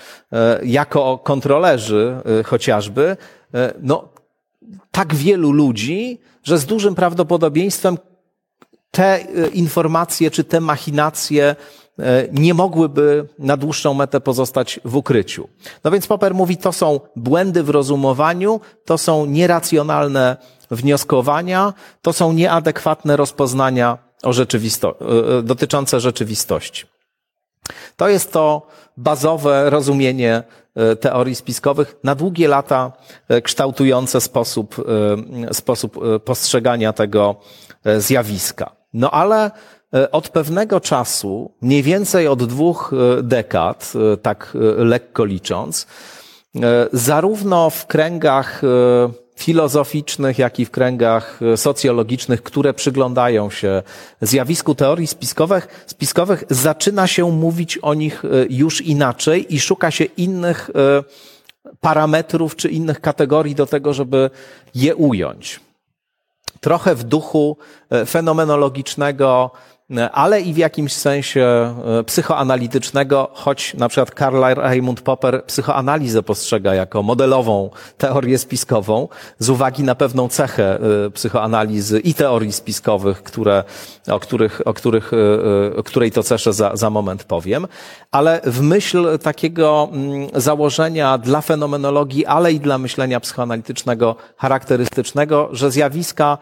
jako 0.63 1.17
kontrolerzy 1.17 2.15
chociażby, 2.45 3.17
no, 3.81 4.09
tak 4.91 5.15
wielu 5.15 5.51
ludzi, 5.51 6.19
że 6.43 6.57
z 6.57 6.65
dużym 6.65 6.95
prawdopodobieństwem 6.95 7.97
te 8.91 9.19
informacje 9.53 10.31
czy 10.31 10.43
te 10.43 10.61
machinacje 10.61 11.55
nie 12.31 12.53
mogłyby 12.53 13.27
na 13.39 13.57
dłuższą 13.57 13.93
metę 13.93 14.21
pozostać 14.21 14.79
w 14.85 14.95
ukryciu. 14.95 15.47
No 15.83 15.91
więc 15.91 16.07
Popper 16.07 16.33
mówi, 16.33 16.57
to 16.57 16.73
są 16.73 16.99
błędy 17.15 17.63
w 17.63 17.69
rozumowaniu, 17.69 18.61
to 18.85 18.97
są 18.97 19.25
nieracjonalne 19.25 20.37
wnioskowania, 20.71 21.73
to 22.01 22.13
są 22.13 22.33
nieadekwatne 22.33 23.17
rozpoznania 23.17 23.97
o 24.23 24.29
rzeczywisto- 24.29 24.95
e, 25.01 25.37
e, 25.37 25.43
dotyczące 25.43 25.99
rzeczywistości. 25.99 26.85
To 27.97 28.09
jest 28.09 28.31
to 28.31 28.67
bazowe 28.97 29.69
rozumienie 29.69 30.43
teorii 30.99 31.35
spiskowych, 31.35 31.95
na 32.03 32.15
długie 32.15 32.47
lata 32.47 32.91
kształtujące 33.43 34.21
sposób, 34.21 34.75
sposób 35.51 35.99
postrzegania 36.25 36.93
tego 36.93 37.35
zjawiska. 37.97 38.75
No 38.93 39.11
ale 39.11 39.35
E, 39.45 39.80
od 40.11 40.29
pewnego 40.29 40.79
czasu, 40.79 41.51
mniej 41.61 41.83
więcej 41.83 42.27
od 42.27 42.43
dwóch 42.43 42.93
e, 42.93 43.23
dekad, 43.23 43.93
e, 44.13 44.17
tak 44.17 44.57
lekko 44.77 45.25
licząc, 45.25 45.87
zarówno 46.93 47.69
w 47.69 47.87
kręgach 47.87 48.61
filozoficznych, 49.35 50.39
jak 50.39 50.59
i 50.59 50.65
w 50.65 50.71
kręgach 50.71 51.39
socjologicznych, 51.55 52.43
które 52.43 52.73
przyglądają 52.73 53.49
się 53.49 53.83
zjawisku 54.21 54.75
teorii 54.75 55.07
spiskowych, 55.07 55.83
spiskowych, 55.87 56.43
zaczyna 56.49 57.07
się 57.07 57.31
mówić 57.31 57.77
o 57.77 57.93
nich 57.93 58.23
już 58.49 58.81
inaczej 58.81 59.55
i 59.55 59.59
szuka 59.59 59.91
się 59.91 60.03
innych 60.03 60.69
parametrów 61.81 62.55
czy 62.55 62.69
innych 62.69 63.01
kategorii 63.01 63.55
do 63.55 63.65
tego, 63.65 63.93
żeby 63.93 64.29
je 64.75 64.95
ująć. 64.95 65.59
trochę 66.61 66.95
w 66.95 67.03
duchu 67.03 67.57
fenomenologicznego 68.05 69.51
ale 69.99 70.41
i 70.41 70.53
w 70.53 70.57
jakimś 70.57 70.93
sensie 70.93 71.75
e, 71.99 72.03
psychoanalitycznego, 72.03 73.29
choć 73.33 73.73
na 73.73 73.89
przykład 73.89 74.11
Karl 74.11 74.41
Raimund 74.55 75.01
Popper 75.01 75.45
psychoanalizę 75.45 76.23
postrzega 76.23 76.75
jako 76.75 77.03
modelową 77.03 77.69
teorię 77.97 78.37
spiskową, 78.37 79.07
z 79.39 79.49
uwagi 79.49 79.83
na 79.83 79.95
pewną 79.95 80.27
cechę 80.27 80.79
e, 81.05 81.09
psychoanalizy 81.09 81.99
i 81.99 82.13
teorii 82.13 82.51
spiskowych, 82.51 83.23
które, 83.23 83.63
o, 84.07 84.19
których, 84.19 84.61
o, 84.65 84.73
których, 84.73 85.11
e, 85.13 85.75
o 85.75 85.83
której 85.83 86.11
to 86.11 86.23
ceszę 86.23 86.53
za, 86.53 86.75
za 86.75 86.89
moment 86.89 87.23
powiem. 87.23 87.67
Ale 88.11 88.41
w 88.43 88.61
myśl 88.61 89.19
takiego 89.19 89.89
mm, 89.91 90.27
założenia 90.35 91.17
dla 91.17 91.41
fenomenologii, 91.41 92.25
ale 92.25 92.53
i 92.53 92.59
dla 92.59 92.77
myślenia 92.77 93.19
psychoanalitycznego 93.19 94.15
charakterystycznego, 94.37 95.49
że 95.51 95.71
zjawiska 95.71 96.37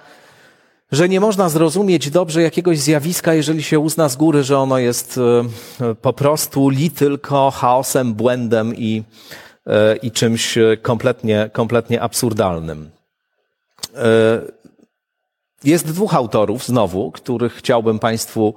że 0.91 1.10
nie 1.10 1.19
można 1.19 1.49
zrozumieć 1.49 2.10
dobrze 2.10 2.41
jakiegoś 2.41 2.80
zjawiska, 2.80 3.34
jeżeli 3.34 3.63
się 3.63 3.80
uzna 3.80 4.10
z 4.10 4.15
góry, 4.15 4.43
że 4.43 4.58
ono 4.58 4.78
jest 4.78 5.19
e, 5.82 5.95
po 5.95 6.13
prostu 6.13 6.69
li 6.69 6.91
tylko 6.91 7.52
chaosem, 7.52 8.13
błędem 8.13 8.75
i, 8.75 9.04
e, 9.67 9.95
i 9.95 10.12
czymś 10.12 10.58
kompletnie, 10.82 11.49
kompletnie 11.54 12.02
absurdalnym. 12.02 12.89
E, 13.95 14.41
jest 15.63 15.88
dwóch 15.88 16.13
autorów, 16.13 16.65
znowu, 16.65 17.12
których 17.12 17.54
chciałbym 17.54 17.99
Państwu 17.99 18.54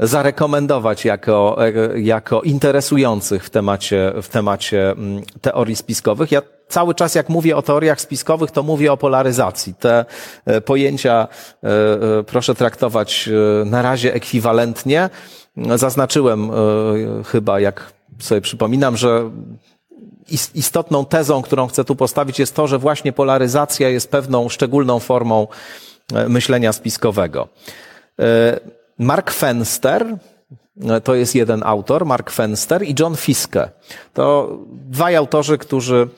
zarekomendować 0.00 1.04
jako, 1.04 1.58
jako 1.96 2.42
interesujących 2.42 3.44
w 3.44 3.50
temacie, 3.50 4.12
w 4.22 4.28
temacie 4.28 4.90
mm, 4.90 5.22
teorii 5.40 5.76
spiskowych. 5.76 6.32
Ja 6.32 6.42
cały 6.70 6.94
czas 6.94 7.14
jak 7.14 7.28
mówię 7.28 7.56
o 7.56 7.62
teoriach 7.62 8.00
spiskowych, 8.00 8.50
to 8.50 8.62
mówię 8.62 8.92
o 8.92 8.96
polaryzacji. 8.96 9.74
Te 9.74 10.04
e, 10.46 10.60
pojęcia 10.60 11.28
e, 11.62 11.68
e, 12.18 12.22
proszę 12.22 12.54
traktować 12.54 13.28
na 13.64 13.82
razie 13.82 14.14
ekwiwalentnie. 14.14 15.10
Zaznaczyłem 15.74 16.50
chyba, 17.26 17.60
jak 17.60 17.92
sobie 18.18 18.40
przypominam, 18.40 18.96
że 18.96 19.30
istotną 20.54 21.04
tezą, 21.04 21.42
którą 21.42 21.66
chcę 21.66 21.84
tu 21.84 21.96
postawić, 21.96 22.38
jest 22.38 22.54
to, 22.54 22.66
że 22.66 22.78
właśnie 22.78 23.12
polaryzacja 23.12 23.88
jest 23.88 24.10
pewną 24.10 24.48
szczególną 24.48 25.00
formą 25.00 25.46
myślenia 26.28 26.72
spiskowego. 26.72 27.48
Mark 29.00 29.30
Fenster, 29.30 30.16
to 31.04 31.14
jest 31.14 31.34
jeden 31.34 31.62
autor, 31.62 32.06
Mark 32.06 32.30
Fenster 32.30 32.82
i 32.82 32.94
John 32.98 33.16
Fiske. 33.16 33.70
To 34.14 34.58
dwaj 34.70 35.16
autorzy, 35.16 35.58
którzy 35.58 36.08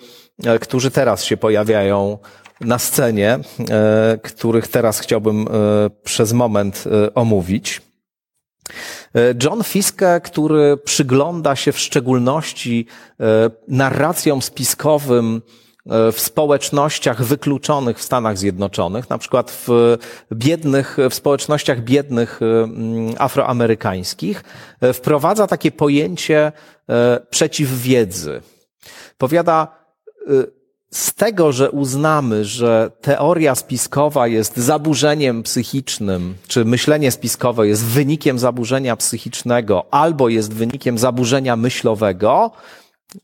E, 0.45 0.59
którzy 0.59 0.91
teraz 0.91 1.25
się 1.25 1.37
pojawiają 1.37 2.19
na 2.61 2.79
scenie, 2.79 3.39
e, 3.71 4.19
których 4.23 4.69
teraz 4.69 5.01
chciałbym 5.01 5.49
e, 5.49 5.51
przez 6.05 6.33
moment 6.33 6.85
omówić. 7.15 7.83
John 9.43 9.63
Fiske, 9.65 10.21
który 10.25 10.77
przygląda 10.77 11.57
się 11.57 11.73
w 11.73 11.79
szczególności 11.79 12.87
narracjom 13.69 14.43
spiskowym 14.43 15.43
w 15.87 16.15
społecznościach 16.21 17.23
wykluczonych 17.23 17.99
w 17.99 18.03
Stanach 18.03 18.39
Zjednoczonych, 18.39 19.11
na 19.11 19.19
przykład 19.19 19.51
w 19.67 19.97
biednych, 20.33 20.97
w 21.11 21.15
społecznościach 21.15 21.81
biednych 21.81 22.41
afroamerykańskich, 23.19 24.45
wprowadza 24.93 25.47
takie 25.47 25.71
pojęcie 25.71 26.53
przeciwwiedzy. 27.31 28.41
Powiada, 29.19 29.69
z 30.91 31.15
tego, 31.15 31.53
że 31.53 31.71
uznamy, 31.71 32.45
że 32.45 32.91
teoria 33.01 33.55
spiskowa 33.55 34.27
jest 34.27 34.57
zaburzeniem 34.57 35.43
psychicznym, 35.43 36.35
czy 36.49 36.65
myślenie 36.65 37.11
spiskowe 37.11 37.69
jest 37.69 37.85
wynikiem 37.85 38.39
zaburzenia 38.39 38.97
psychicznego, 38.97 39.85
albo 39.91 40.29
jest 40.29 40.53
wynikiem 40.53 40.99
zaburzenia 40.99 41.57
myślowego, 41.57 42.51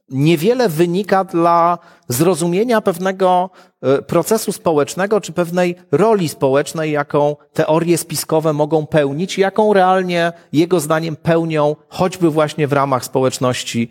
niewiele 0.08 0.68
wynika 0.68 1.24
dla 1.24 1.78
zrozumienia 2.08 2.80
pewnego 2.80 3.50
y, 3.98 4.02
procesu 4.02 4.52
społecznego, 4.52 5.20
czy 5.20 5.32
pewnej 5.32 5.74
roli 5.92 6.28
społecznej, 6.28 6.92
jaką 6.92 7.36
teorie 7.52 7.98
spiskowe 7.98 8.52
mogą 8.52 8.86
pełnić, 8.86 9.38
jaką 9.38 9.72
realnie 9.72 10.32
jego 10.52 10.80
zdaniem 10.80 11.16
pełnią, 11.16 11.76
choćby 11.88 12.30
właśnie 12.30 12.68
w 12.68 12.72
ramach 12.72 13.04
społeczności 13.04 13.88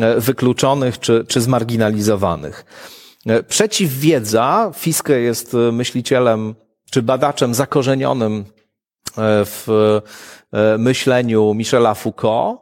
E, 0.00 0.20
wykluczonych 0.20 1.00
czy, 1.00 1.24
czy 1.28 1.40
zmarginalizowanych. 1.40 2.64
E, 3.26 3.42
przeciwwiedza, 3.42 4.70
Fiske 4.74 5.20
jest 5.20 5.54
e, 5.54 5.72
myślicielem 5.72 6.54
czy 6.90 7.02
badaczem 7.02 7.54
zakorzenionym 7.54 8.44
w 9.44 10.00
myśleniu 10.78 11.54
Michela 11.54 11.94
Foucault. 11.94 12.60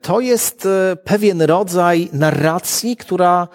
To 0.00 0.20
jest 0.20 0.68
pewien 1.04 1.42
rodzaj 1.42 2.08
narracji, 2.12 2.96
która 2.96 3.48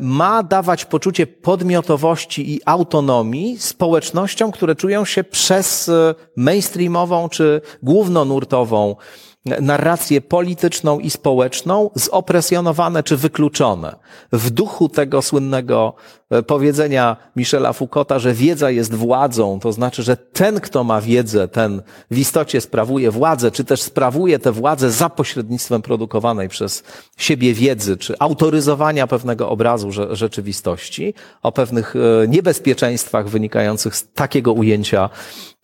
ma 0.00 0.42
dawać 0.42 0.84
poczucie 0.84 1.26
podmiotowości 1.26 2.54
i 2.54 2.60
autonomii 2.64 3.58
społecznościom, 3.58 4.52
które 4.52 4.74
czują 4.74 5.04
się 5.04 5.24
przez 5.24 5.90
mainstreamową 6.36 7.28
czy 7.28 7.60
głównonurtową 7.82 8.96
narrację 9.44 10.20
polityczną 10.20 10.98
i 10.98 11.10
społeczną 11.10 11.90
zopresjonowane 11.94 13.02
czy 13.02 13.16
wykluczone. 13.16 13.96
W 14.32 14.50
duchu 14.50 14.88
tego 14.88 15.22
słynnego 15.22 15.94
e, 16.30 16.42
powiedzenia 16.42 17.16
Michela 17.36 17.72
Foucaulta, 17.72 18.18
że 18.18 18.32
wiedza 18.32 18.70
jest 18.70 18.94
władzą, 18.94 19.60
to 19.60 19.72
znaczy, 19.72 20.02
że 20.02 20.16
ten, 20.16 20.60
kto 20.60 20.84
ma 20.84 21.00
wiedzę, 21.00 21.48
ten 21.48 21.82
w 22.10 22.18
istocie 22.18 22.60
sprawuje 22.60 23.10
władzę, 23.10 23.50
czy 23.50 23.64
też 23.64 23.82
sprawuje 23.82 24.38
tę 24.38 24.52
władzę 24.52 24.90
za 24.90 25.08
pośrednictwem 25.08 25.82
produkowanej 25.82 26.48
przez 26.48 26.82
siebie 27.16 27.54
wiedzy, 27.54 27.96
czy 27.96 28.14
autoryzowania 28.18 29.06
pewnego 29.06 29.48
obrazu 29.48 29.90
rzeczywistości, 30.10 31.14
o 31.42 31.52
pewnych 31.52 31.94
e, 31.96 32.28
niebezpieczeństwach 32.28 33.28
wynikających 33.28 33.96
z 33.96 34.12
takiego 34.12 34.52
ujęcia 34.52 35.10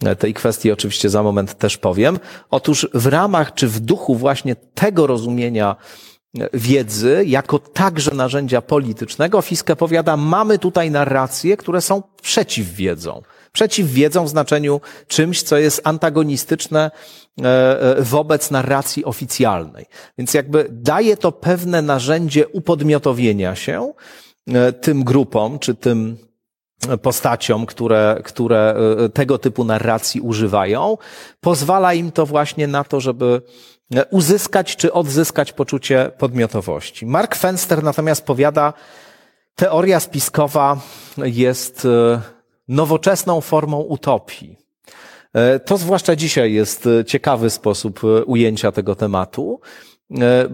e, 0.05 0.17
tej 0.17 0.35
kwestii 0.35 0.73
oczywiście 0.73 1.11
za 1.11 1.23
moment 1.23 1.59
też 1.59 1.77
powiem. 1.77 2.19
Otóż 2.51 2.89
w 2.95 3.07
ramach 3.07 3.55
czy 3.55 3.69
w 3.75 3.81
duchu 3.81 4.15
właśnie 4.15 4.57
tego 4.57 5.07
rozumienia 5.07 5.77
wiedzy, 6.53 7.25
jako 7.27 7.59
także 7.59 8.11
narzędzia 8.11 8.63
politycznego, 8.63 9.43
Fiske 9.43 9.77
powiada, 9.77 10.17
mamy 10.17 10.59
tutaj 10.59 10.91
narracje, 10.91 11.57
które 11.57 11.81
są 11.81 12.03
przeciw 12.23 12.75
wiedzą. 12.75 13.23
Przeciw 13.53 13.89
wiedzą 13.89 14.25
w 14.25 14.29
znaczeniu 14.29 14.81
czymś, 15.09 15.43
co 15.43 15.59
jest 15.59 15.81
antagonistyczne 15.85 16.91
e, 17.43 17.81
e, 17.97 18.03
wobec 18.03 18.51
narracji 18.51 19.05
oficjalnej. 19.05 19.87
Więc 20.19 20.35
jakby 20.35 20.67
daje 20.71 21.17
to 21.17 21.33
pewne 21.33 21.83
narzędzie 21.83 22.49
upodmiotowienia 22.49 23.55
się 23.55 23.93
e, 24.49 24.73
tym 24.73 25.05
grupom, 25.05 25.59
czy 25.59 25.75
tym 25.75 26.17
postaciom, 27.03 27.66
które, 27.66 28.20
które 28.25 28.75
tego 29.14 29.38
typu 29.38 29.64
narracji 29.64 30.20
używają, 30.20 30.99
pozwala 31.40 31.94
im 31.94 32.12
to 32.12 32.27
właśnie 32.27 32.66
na 32.66 32.85
to, 32.85 33.01
żeby 33.01 33.42
uzyskać 34.11 34.77
czy 34.77 34.92
odzyskać 34.92 35.53
poczucie 35.53 36.11
podmiotowości. 36.18 37.07
Mark 37.07 37.37
Fenster 37.37 37.83
natomiast 37.83 38.25
powiada, 38.25 38.73
teoria 39.55 40.01
spiskowa 40.01 40.81
jest 41.16 41.85
e, 41.85 42.20
nowoczesną 42.68 43.40
formą 43.40 43.81
utopii. 43.81 44.57
E, 45.33 45.61
to 45.61 45.77
zwłaszcza 45.77 46.16
dzisiaj 46.16 46.53
jest 46.53 46.87
e, 46.87 47.05
ciekawy 47.05 47.51
sposób 47.51 48.01
ujęcia 48.27 48.73
tego 48.73 48.94
tematu. 48.94 49.61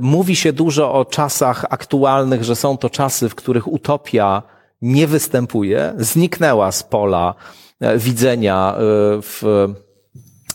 Mówi 0.00 0.36
się 0.36 0.52
dużo 0.52 0.94
o 0.94 1.04
czasach 1.04 1.64
aktualnych, 1.70 2.44
że 2.44 2.56
są 2.56 2.76
to 2.76 2.90
czasy, 2.90 3.28
w 3.28 3.34
których 3.34 3.72
utopia 3.72 4.42
nie 4.82 5.06
występuje, 5.06 5.94
zniknęła 5.98 6.72
z 6.72 6.82
pola 6.82 7.34
widzenia 7.96 8.74
w 9.22 9.42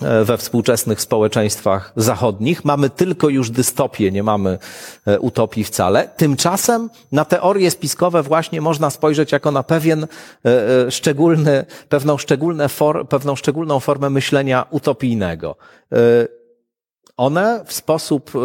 E, 0.01 0.23
we 0.23 0.37
współczesnych 0.37 1.01
społeczeństwach 1.01 1.93
zachodnich. 1.95 2.65
Mamy 2.65 2.89
tylko 2.89 3.29
już 3.29 3.49
dystopię, 3.49 4.11
nie 4.11 4.23
mamy 4.23 4.57
e, 5.05 5.19
utopii 5.19 5.63
wcale. 5.63 6.09
Tymczasem 6.17 6.89
na 7.11 7.25
teorie 7.25 7.71
spiskowe 7.71 8.23
właśnie 8.23 8.61
można 8.61 8.89
spojrzeć 8.89 9.31
jako 9.31 9.51
na 9.51 9.63
pewien 9.63 10.07
e, 10.45 10.91
szczególny, 10.91 11.65
pewną, 11.89 12.17
szczególne 12.17 12.69
for, 12.69 13.07
pewną 13.07 13.35
szczególną 13.35 13.79
formę 13.79 14.09
myślenia 14.09 14.65
utopijnego. 14.69 15.55
One 17.17 17.63
w 17.65 17.73
sposób 17.73 18.31
E, 18.35 18.39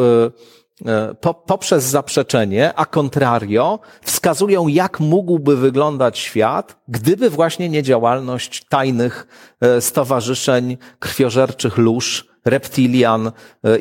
po, 1.21 1.35
poprzez 1.35 1.85
zaprzeczenie, 1.85 2.75
a 2.75 2.87
contrario, 2.87 3.79
wskazują, 4.03 4.69
jak 4.69 5.01
mógłby 5.01 5.57
wyglądać 5.57 6.19
świat, 6.19 6.77
gdyby 6.89 7.31
właśnie 7.31 7.69
nie 7.69 7.83
działalność 7.83 8.65
tajnych 8.69 9.27
e, 9.61 9.81
stowarzyszeń 9.81 10.77
krwiożerczych 10.99 11.79
lóż 11.79 12.31
reptilian 12.45 13.33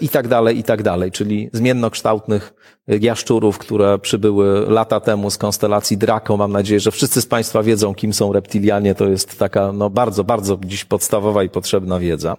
i 0.02 0.10
tak 0.10 0.28
dalej, 0.28 0.58
i 0.58 0.64
tak 0.64 0.84
dalej, 0.84 1.12
czyli 1.12 1.50
zmiennokształtnych 1.54 2.54
jaszczurów, 2.88 3.58
które 3.58 4.00
przybyły 4.00 4.66
lata 4.70 5.00
temu 5.00 5.30
z 5.30 5.38
konstelacji 5.38 5.98
Draco. 5.98 6.38
Mam 6.38 6.52
nadzieję, 6.52 6.80
że 6.80 6.92
wszyscy 6.92 7.22
z 7.22 7.26
Państwa 7.26 7.64
wiedzą, 7.64 7.96
kim 7.96 8.14
są 8.14 8.34
reptilianie. 8.34 8.96
To 8.96 9.08
jest 9.08 9.40
taka 9.40 9.72
no, 9.72 9.90
bardzo, 9.90 10.24
bardzo 10.24 10.60
dziś 10.66 10.86
podstawowa 10.86 11.44
i 11.44 11.50
potrzebna 11.50 12.00
wiedza. 12.00 12.38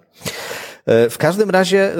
W 0.86 1.14
każdym 1.18 1.50
razie 1.50 1.94
E, 1.94 1.98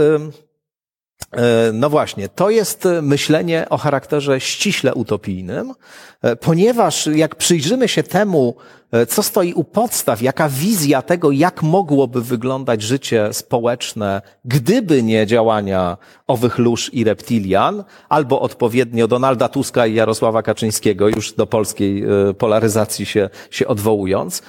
no 1.72 1.90
właśnie, 1.90 2.28
to 2.28 2.50
jest 2.50 2.88
myślenie 3.02 3.66
o 3.68 3.78
charakterze 3.78 4.40
ściśle 4.40 4.94
utopijnym, 4.94 5.74
e, 6.22 6.36
ponieważ 6.36 7.06
jak 7.06 7.34
przyjrzymy 7.34 7.88
się 7.88 8.02
temu, 8.02 8.56
e, 8.92 9.06
co 9.06 9.22
stoi 9.22 9.52
u 9.52 9.64
podstaw, 9.64 10.22
jaka 10.22 10.48
wizja 10.48 11.02
tego, 11.02 11.30
jak 11.30 11.62
mogłoby 11.62 12.22
wyglądać 12.22 12.82
życie 12.82 13.28
społeczne, 13.32 14.22
gdyby 14.44 15.02
nie 15.02 15.26
działania 15.26 15.96
owych 16.26 16.58
lóż 16.58 16.94
i 16.94 17.04
reptilian, 17.04 17.84
albo 18.08 18.40
odpowiednio 18.40 19.08
Donalda 19.08 19.48
Tuska 19.48 19.86
i 19.86 19.94
Jarosława 19.94 20.42
Kaczyńskiego, 20.42 21.08
już 21.08 21.32
do 21.32 21.46
polskiej 21.46 22.04
polaryzacji 22.38 23.06
się, 23.06 23.30
się 23.50 23.66
odwołując, 23.66 24.42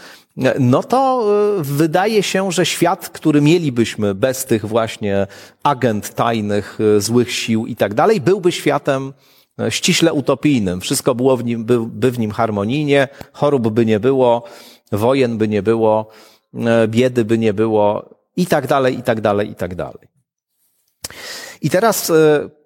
no 0.59 0.83
to 0.83 1.25
e, 1.59 1.63
wydaje 1.63 2.23
się, 2.23 2.51
że 2.51 2.65
świat, 2.65 3.09
który 3.09 3.41
mielibyśmy 3.41 4.15
bez 4.15 4.45
tych 4.45 4.65
właśnie 4.65 5.27
agent 5.63 6.15
tajnych, 6.15 6.79
e, 6.97 7.01
złych 7.01 7.31
sił 7.31 7.65
i 7.65 7.75
tak 7.75 7.93
dalej, 7.93 8.21
byłby 8.21 8.51
światem 8.51 9.13
e, 9.59 9.71
ściśle 9.71 10.13
utopijnym. 10.13 10.81
Wszystko 10.81 11.15
było 11.15 11.37
w 11.37 11.43
nim, 11.43 11.65
by, 11.65 11.79
by 11.85 12.11
w 12.11 12.19
nim 12.19 12.31
harmonijnie, 12.31 13.07
chorób 13.33 13.69
by 13.69 13.85
nie 13.85 13.99
było, 13.99 14.43
wojen 14.91 15.37
by 15.37 15.47
nie 15.47 15.63
było, 15.63 16.07
biedy 16.87 17.25
by 17.25 17.37
nie 17.37 17.53
było 17.53 18.09
i 18.37 18.45
tak 18.45 18.67
dalej, 18.67 18.99
i 18.99 19.03
tak 19.03 19.21
dalej, 19.21 19.49
i 19.49 19.55
tak 19.55 19.75
dalej. 19.75 20.07
I 21.61 21.69
teraz 21.69 22.11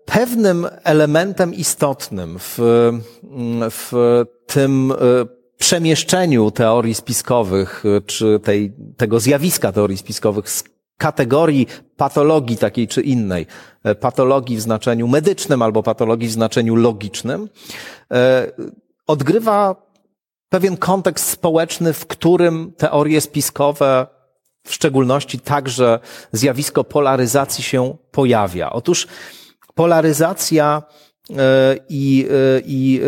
pewnym 0.06 0.68
elementem 0.84 1.54
istotnym 1.54 2.40
w, 2.40 2.60
w 3.72 3.92
tym 4.48 4.94
przemieszczeniu 5.58 6.52
teorii 6.52 6.94
spiskowych, 6.94 7.86
y, 7.86 8.02
czy 8.02 8.40
tej, 8.44 8.74
tego 8.98 9.20
zjawiska 9.20 9.72
teorii 9.72 9.98
spiskowych 9.98 10.50
z 10.50 10.64
kategorii 10.98 11.68
patologii 11.98 12.58
takiej 12.58 12.88
czy 12.88 13.02
innej, 13.02 13.48
e, 13.84 13.96
patologii 13.96 14.58
w 14.58 14.62
znaczeniu 14.62 15.08
medycznym 15.08 15.62
albo 15.62 15.84
patologii 15.84 16.28
w 16.28 16.32
znaczeniu 16.32 16.76
logicznym, 16.76 17.50
e, 18.12 18.52
odgrywa 19.08 19.76
pewien 20.50 20.78
kontekst 20.78 21.30
społeczny, 21.30 21.94
w 21.94 22.08
którym 22.08 22.74
teorie 22.78 23.22
spiskowe, 23.22 24.08
w 24.68 24.74
szczególności 24.74 25.40
także 25.40 26.00
zjawisko 26.32 26.84
polaryzacji 26.84 27.64
się 27.64 27.98
pojawia. 28.12 28.70
Otóż 28.70 29.08
polaryzacja 29.76 30.84
i, 31.90 32.28
e, 32.30 32.62
i 32.66 33.02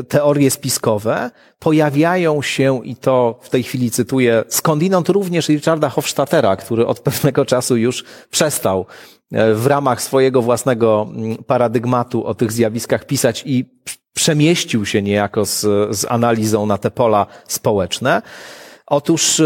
e, 0.00 0.02
teorie 0.02 0.50
spiskowe 0.50 1.30
pojawiają 1.58 2.42
się, 2.42 2.80
i 2.84 2.96
to 2.96 3.38
w 3.42 3.50
tej 3.50 3.62
chwili 3.62 3.90
cytuję, 3.90 4.44
skądinąd 4.48 5.08
również 5.08 5.48
Richarda 5.48 5.88
Hofstadtera, 5.88 6.56
który 6.56 6.86
od 6.86 7.00
pewnego 7.00 7.44
czasu 7.44 7.76
już 7.76 8.04
przestał 8.30 8.86
w 9.54 9.66
ramach 9.66 10.02
swojego 10.02 10.42
własnego 10.42 11.06
mm, 11.10 11.36
paradygmatu 11.36 12.26
o 12.26 12.34
tych 12.34 12.52
zjawiskach 12.52 13.06
pisać 13.06 13.42
i 13.46 13.64
przemieścił 14.12 14.86
się 14.86 15.02
niejako 15.02 15.44
z, 15.44 15.60
z 15.96 16.04
analizą 16.08 16.66
na 16.66 16.78
te 16.78 16.90
pola 16.90 17.26
społeczne. 17.48 18.22
Otóż 18.86 19.42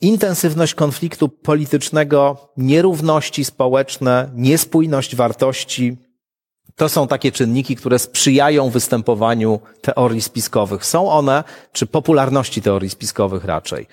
intensywność 0.00 0.74
konfliktu 0.74 1.28
politycznego, 1.28 2.36
nierówności 2.56 3.44
społeczne, 3.44 4.30
niespójność 4.34 5.16
wartości, 5.16 5.96
to 6.80 6.88
są 6.88 7.08
takie 7.08 7.32
czynniki, 7.32 7.76
które 7.76 7.98
sprzyjają 7.98 8.70
występowaniu 8.70 9.60
teorii 9.80 10.22
spiskowych. 10.22 10.86
Są 10.86 11.10
one, 11.10 11.44
czy 11.72 11.86
popularności 11.86 12.62
teorii 12.62 12.90
spiskowych 12.90 13.44
raczej. 13.44 13.86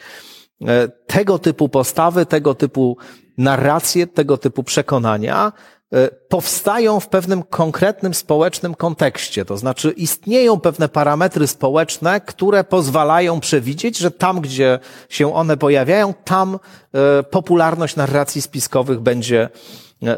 E, 0.68 0.88
tego 0.88 1.40
typu 1.40 1.70
postawy, 1.70 2.26
tego 2.26 2.56
typu 2.56 2.98
narracje, 3.38 4.08
tego 4.08 4.38
typu 4.38 4.64
przekonania 4.64 5.52
e, 5.94 6.08
powstają 6.08 7.00
w 7.00 7.10
pewnym 7.10 7.44
konkretnym 7.44 8.14
społecznym 8.14 8.76
kontekście. 8.76 9.46
To 9.46 9.58
znaczy 9.58 9.92
istnieją 9.92 10.60
pewne 10.60 10.90
parametry 10.90 11.48
społeczne, 11.48 12.22
które 12.22 12.64
pozwalają 12.64 13.40
przewidzieć, 13.40 13.98
że 13.98 14.12
tam, 14.12 14.42
gdzie 14.42 14.80
się 15.10 15.34
one 15.34 15.58
pojawiają, 15.58 16.14
tam 16.24 16.60
e, 16.94 17.24
popularność 17.24 17.96
narracji 17.96 18.42
spiskowych 18.42 19.00
będzie 19.00 19.50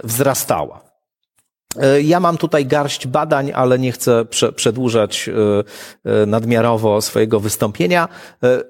wzrastała. 0.03 0.88
E, 1.77 2.01
ja 2.01 2.19
mam 2.19 2.37
tutaj 2.37 2.65
garść 2.65 3.07
badań, 3.07 3.51
ale 3.55 3.79
nie 3.79 3.91
chcę 3.91 4.25
przedłużać 4.55 5.29
e, 5.29 6.21
e, 6.21 6.25
nadmiarowo 6.25 7.01
swojego 7.01 7.39
wystąpienia, 7.39 8.07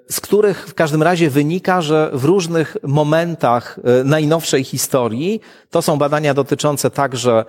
z 0.10 0.20
których 0.22 0.68
w 0.68 0.74
każdym 0.74 1.04
razie 1.04 1.30
wynika, 1.30 1.82
że 1.82 2.10
w 2.14 2.26
różnych 2.26 2.78
momentach 2.84 3.80
najnowszej 4.06 4.64
historii, 4.64 5.42
to 5.70 5.82
są 5.82 5.98
badania 5.98 6.34
dotyczące 6.34 6.92
także 6.92 7.46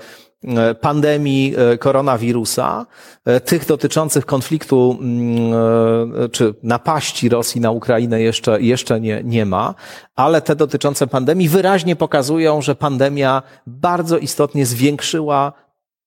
pandemii 0.80 1.54
e, 1.56 1.78
koronawirusa, 1.78 2.86
e, 3.24 3.40
tych 3.40 3.66
dotyczących 3.66 4.26
konfliktu 4.26 4.98
mm, 5.00 6.30
czy 6.32 6.54
napaści 6.62 7.28
Rosji 7.28 7.60
na 7.60 7.70
Ukrainę 7.70 8.22
jeszcze, 8.22 8.62
jeszcze 8.62 9.00
nie, 9.00 9.20
nie 9.24 9.46
ma, 9.46 9.74
ale 10.16 10.42
te 10.42 10.56
dotyczące 10.56 11.06
pandemii 11.06 11.48
wyraźnie 11.48 11.96
pokazują, 11.96 12.62
że 12.62 12.74
pandemia 12.74 13.42
bardzo 13.66 14.18
istotnie 14.18 14.66
zwiększyła 14.66 15.52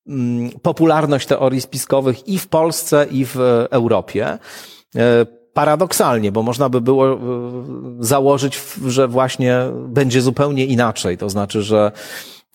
mm, 0.08 0.52
popularność 0.62 1.28
teorii 1.28 1.62
spiskowych 1.62 2.28
i 2.28 2.40
w 2.40 2.48
Polsce, 2.48 3.08
i 3.12 3.26
w 3.26 3.38
Europie 3.70 4.38
paradoksalnie, 5.54 6.32
bo 6.32 6.44
można 6.44 6.70
by 6.70 6.82
było 6.82 7.20
założyć, 8.00 8.62
że 8.88 9.08
właśnie 9.08 9.60
będzie 9.88 10.22
zupełnie 10.22 10.66
inaczej. 10.66 11.18
To 11.18 11.30
znaczy, 11.30 11.62
że 11.62 11.92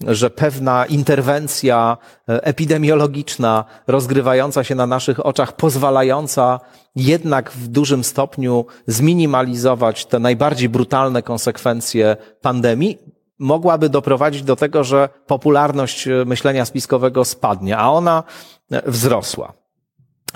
że 0.07 0.31
pewna 0.31 0.87
interwencja 0.87 1.97
e, 2.29 2.45
epidemiologiczna 2.45 3.65
rozgrywająca 3.87 4.65
się 4.65 4.75
na 4.75 4.87
naszych 4.87 5.27
oczach, 5.27 5.53
pozwalająca 5.53 6.61
jednak 6.97 7.51
w 7.51 7.69
dużym 7.69 8.05
stopniu 8.05 8.67
zminimalizować 8.87 10.07
te 10.07 10.19
najbardziej 10.19 10.69
brutalne 10.69 11.23
konsekwencje 11.23 12.17
pandemii, 12.41 12.99
mogłaby 13.39 13.89
doprowadzić 13.89 14.43
do 14.43 14.57
tego, 14.57 14.85
że 14.85 15.09
popularność 15.27 16.09
e, 16.09 16.25
myślenia 16.27 16.65
spiskowego 16.65 17.25
spadnie, 17.25 17.79
a 17.79 17.91
ona 17.91 18.23
e, 18.71 18.91
wzrosła. 18.91 19.53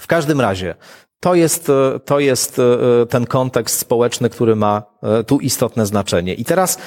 W 0.00 0.06
każdym 0.06 0.40
razie, 0.40 0.74
to 1.20 1.34
jest, 1.34 1.70
to 2.04 2.20
jest 2.20 2.60
ten 3.08 3.26
kontekst 3.26 3.78
społeczny, 3.78 4.30
który 4.30 4.56
ma 4.56 4.82
tu 5.26 5.40
istotne 5.40 5.86
znaczenie. 5.86 6.34
I 6.34 6.44
teraz 6.44 6.78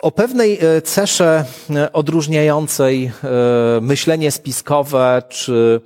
o 0.00 0.10
pewnej 0.10 0.58
e, 0.60 0.82
cesze 0.82 1.44
e, 1.70 1.92
odróżniającej 1.92 3.04
e, 3.04 3.80
myślenie 3.80 4.30
spiskowe 4.30 5.22
czy 5.28 5.80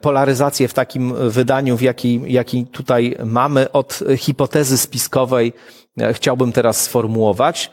polaryzację 0.00 0.68
w 0.68 0.74
takim 0.74 1.30
wydaniu, 1.30 1.76
w 1.76 1.82
jaki, 1.82 2.20
jaki 2.26 2.66
tutaj 2.66 3.16
mamy, 3.24 3.72
od 3.72 4.00
hipotezy 4.16 4.78
spiskowej 4.78 5.52
chciałbym 6.12 6.52
teraz 6.52 6.80
sformułować, 6.80 7.70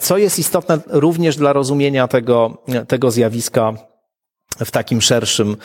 co 0.00 0.18
jest 0.18 0.38
istotne 0.38 0.78
również 0.86 1.36
dla 1.36 1.52
rozumienia 1.52 2.08
tego, 2.08 2.62
tego 2.88 3.10
zjawiska 3.10 3.72
w 4.64 4.70
takim 4.70 5.00
szerszym 5.00 5.56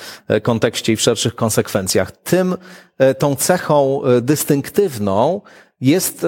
kontekście 0.43 0.93
i 0.93 0.95
w 0.95 1.01
szerszych 1.01 1.35
konsekwencjach. 1.35 2.11
Tym, 2.11 2.57
tą 3.17 3.35
cechą 3.35 4.01
dystynktywną 4.21 5.41
jest 5.85 6.25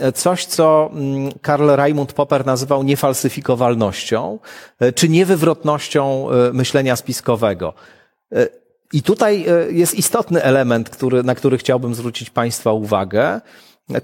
e, 0.00 0.12
coś, 0.12 0.44
co 0.44 0.90
mm, 0.92 1.32
Karl 1.42 1.70
Raimund 1.70 2.12
Popper 2.12 2.46
nazywał 2.46 2.82
niefalsyfikowalnością, 2.82 4.38
e, 4.80 4.92
czy 4.92 5.08
niewywrotnością 5.08 6.30
e, 6.30 6.52
myślenia 6.52 6.96
spiskowego. 6.96 7.74
I 8.92 9.02
tutaj 9.02 9.46
jest 9.70 9.94
istotny 9.94 10.42
element, 10.42 10.90
który, 10.90 11.22
na 11.22 11.34
który 11.34 11.58
chciałbym 11.58 11.94
zwrócić 11.94 12.30
Państwa 12.30 12.72
uwagę. 12.72 13.40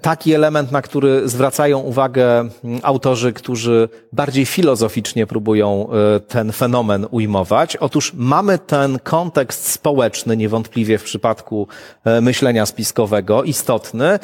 Taki 0.01 0.35
element, 0.35 0.73
na 0.73 0.83
który 0.83 1.29
zwracają 1.29 1.79
uwagę 1.79 2.41
mm, 2.41 2.81
autorzy, 2.83 3.33
którzy 3.33 3.89
bardziej 4.13 4.47
filozoficznie 4.47 5.27
próbują 5.27 5.89
ten 6.29 6.53
fenomen 6.53 7.07
ujmować. 7.11 7.77
Otóż 7.77 8.13
mamy 8.15 8.59
ten 8.59 8.99
kontekst 8.99 9.71
społeczny, 9.71 10.37
niewątpliwie 10.37 10.99
w 10.99 11.05
przypadku 11.05 11.69
myślenia 12.21 12.67
spiskowego, 12.67 13.43
istotny, 13.43 14.19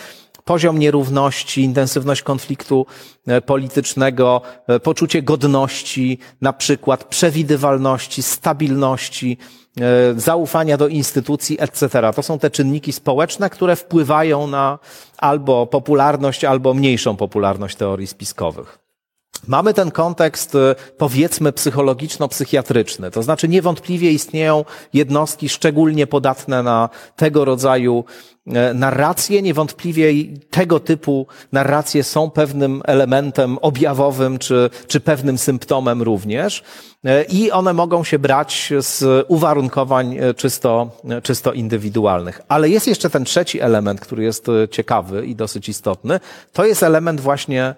poziom 0.51 0.79
nierówności, 0.79 1.63
intensywność 1.63 2.23
konfliktu 2.23 2.87
e, 3.27 3.41
politycznego, 3.41 4.43
e, 4.67 4.81
poczucie 4.81 5.23
godności, 5.23 6.19
na 6.41 6.53
przykład 6.53 7.05
przewidywalności, 7.05 8.23
stabilności, 8.23 9.39
e, 9.81 10.21
zaufania 10.21 10.77
do 10.77 10.89
instytucji, 10.89 11.57
etc. 11.61 12.13
To 12.17 12.23
są 12.23 12.39
te 12.39 12.51
czynniki 12.51 12.93
społeczne, 12.93 13.51
które 13.51 13.77
wpływają 13.77 14.47
na 14.47 14.79
albo 15.19 15.67
popularność, 15.67 16.45
albo 16.45 16.75
mniejszą 16.75 17.17
popularność 17.17 17.77
teorii 17.77 18.07
spiskowych. 18.07 18.79
Mamy 19.47 19.75
ten 19.75 19.91
kontekst, 19.91 20.57
powiedzmy, 20.99 21.53
psychologiczno-psychiatryczny. 21.53 23.11
To 23.11 23.23
znaczy, 23.23 23.49
niewątpliwie 23.49 24.13
istnieją 24.13 24.65
jednostki 24.93 25.49
szczególnie 25.49 26.07
podatne 26.07 26.63
na 26.63 26.89
tego 27.17 27.45
rodzaju 27.45 28.05
narracje. 28.75 29.43
Niewątpliwie 29.43 30.13
tego 30.51 30.81
typu 30.81 31.27
narracje 31.53 32.05
są 32.05 32.31
pewnym 32.31 32.83
elementem 32.85 33.59
objawowym, 33.59 34.39
czy, 34.39 34.71
czy 34.87 35.01
pewnym 35.01 35.39
symptomem 35.39 36.03
również. 36.03 36.63
E, 37.05 37.25
I 37.25 37.51
one 37.51 37.73
mogą 37.73 38.05
się 38.05 38.19
brać 38.19 38.73
z 38.81 39.25
uwarunkowań 39.29 40.19
e, 40.19 40.35
czysto, 40.35 40.91
czysto 41.23 41.53
indywidualnych. 41.53 42.41
Ale 42.49 42.69
jest 42.69 42.87
jeszcze 42.87 43.11
ten 43.11 43.25
trzeci 43.25 43.61
element, 43.61 44.01
który 44.01 44.23
jest 44.23 44.47
ciekawy 44.71 45.27
i 45.27 45.37
dosyć 45.37 45.69
istotny. 45.69 46.21
To 46.53 46.65
jest 46.65 46.83
element 46.83 47.21
właśnie 47.21 47.75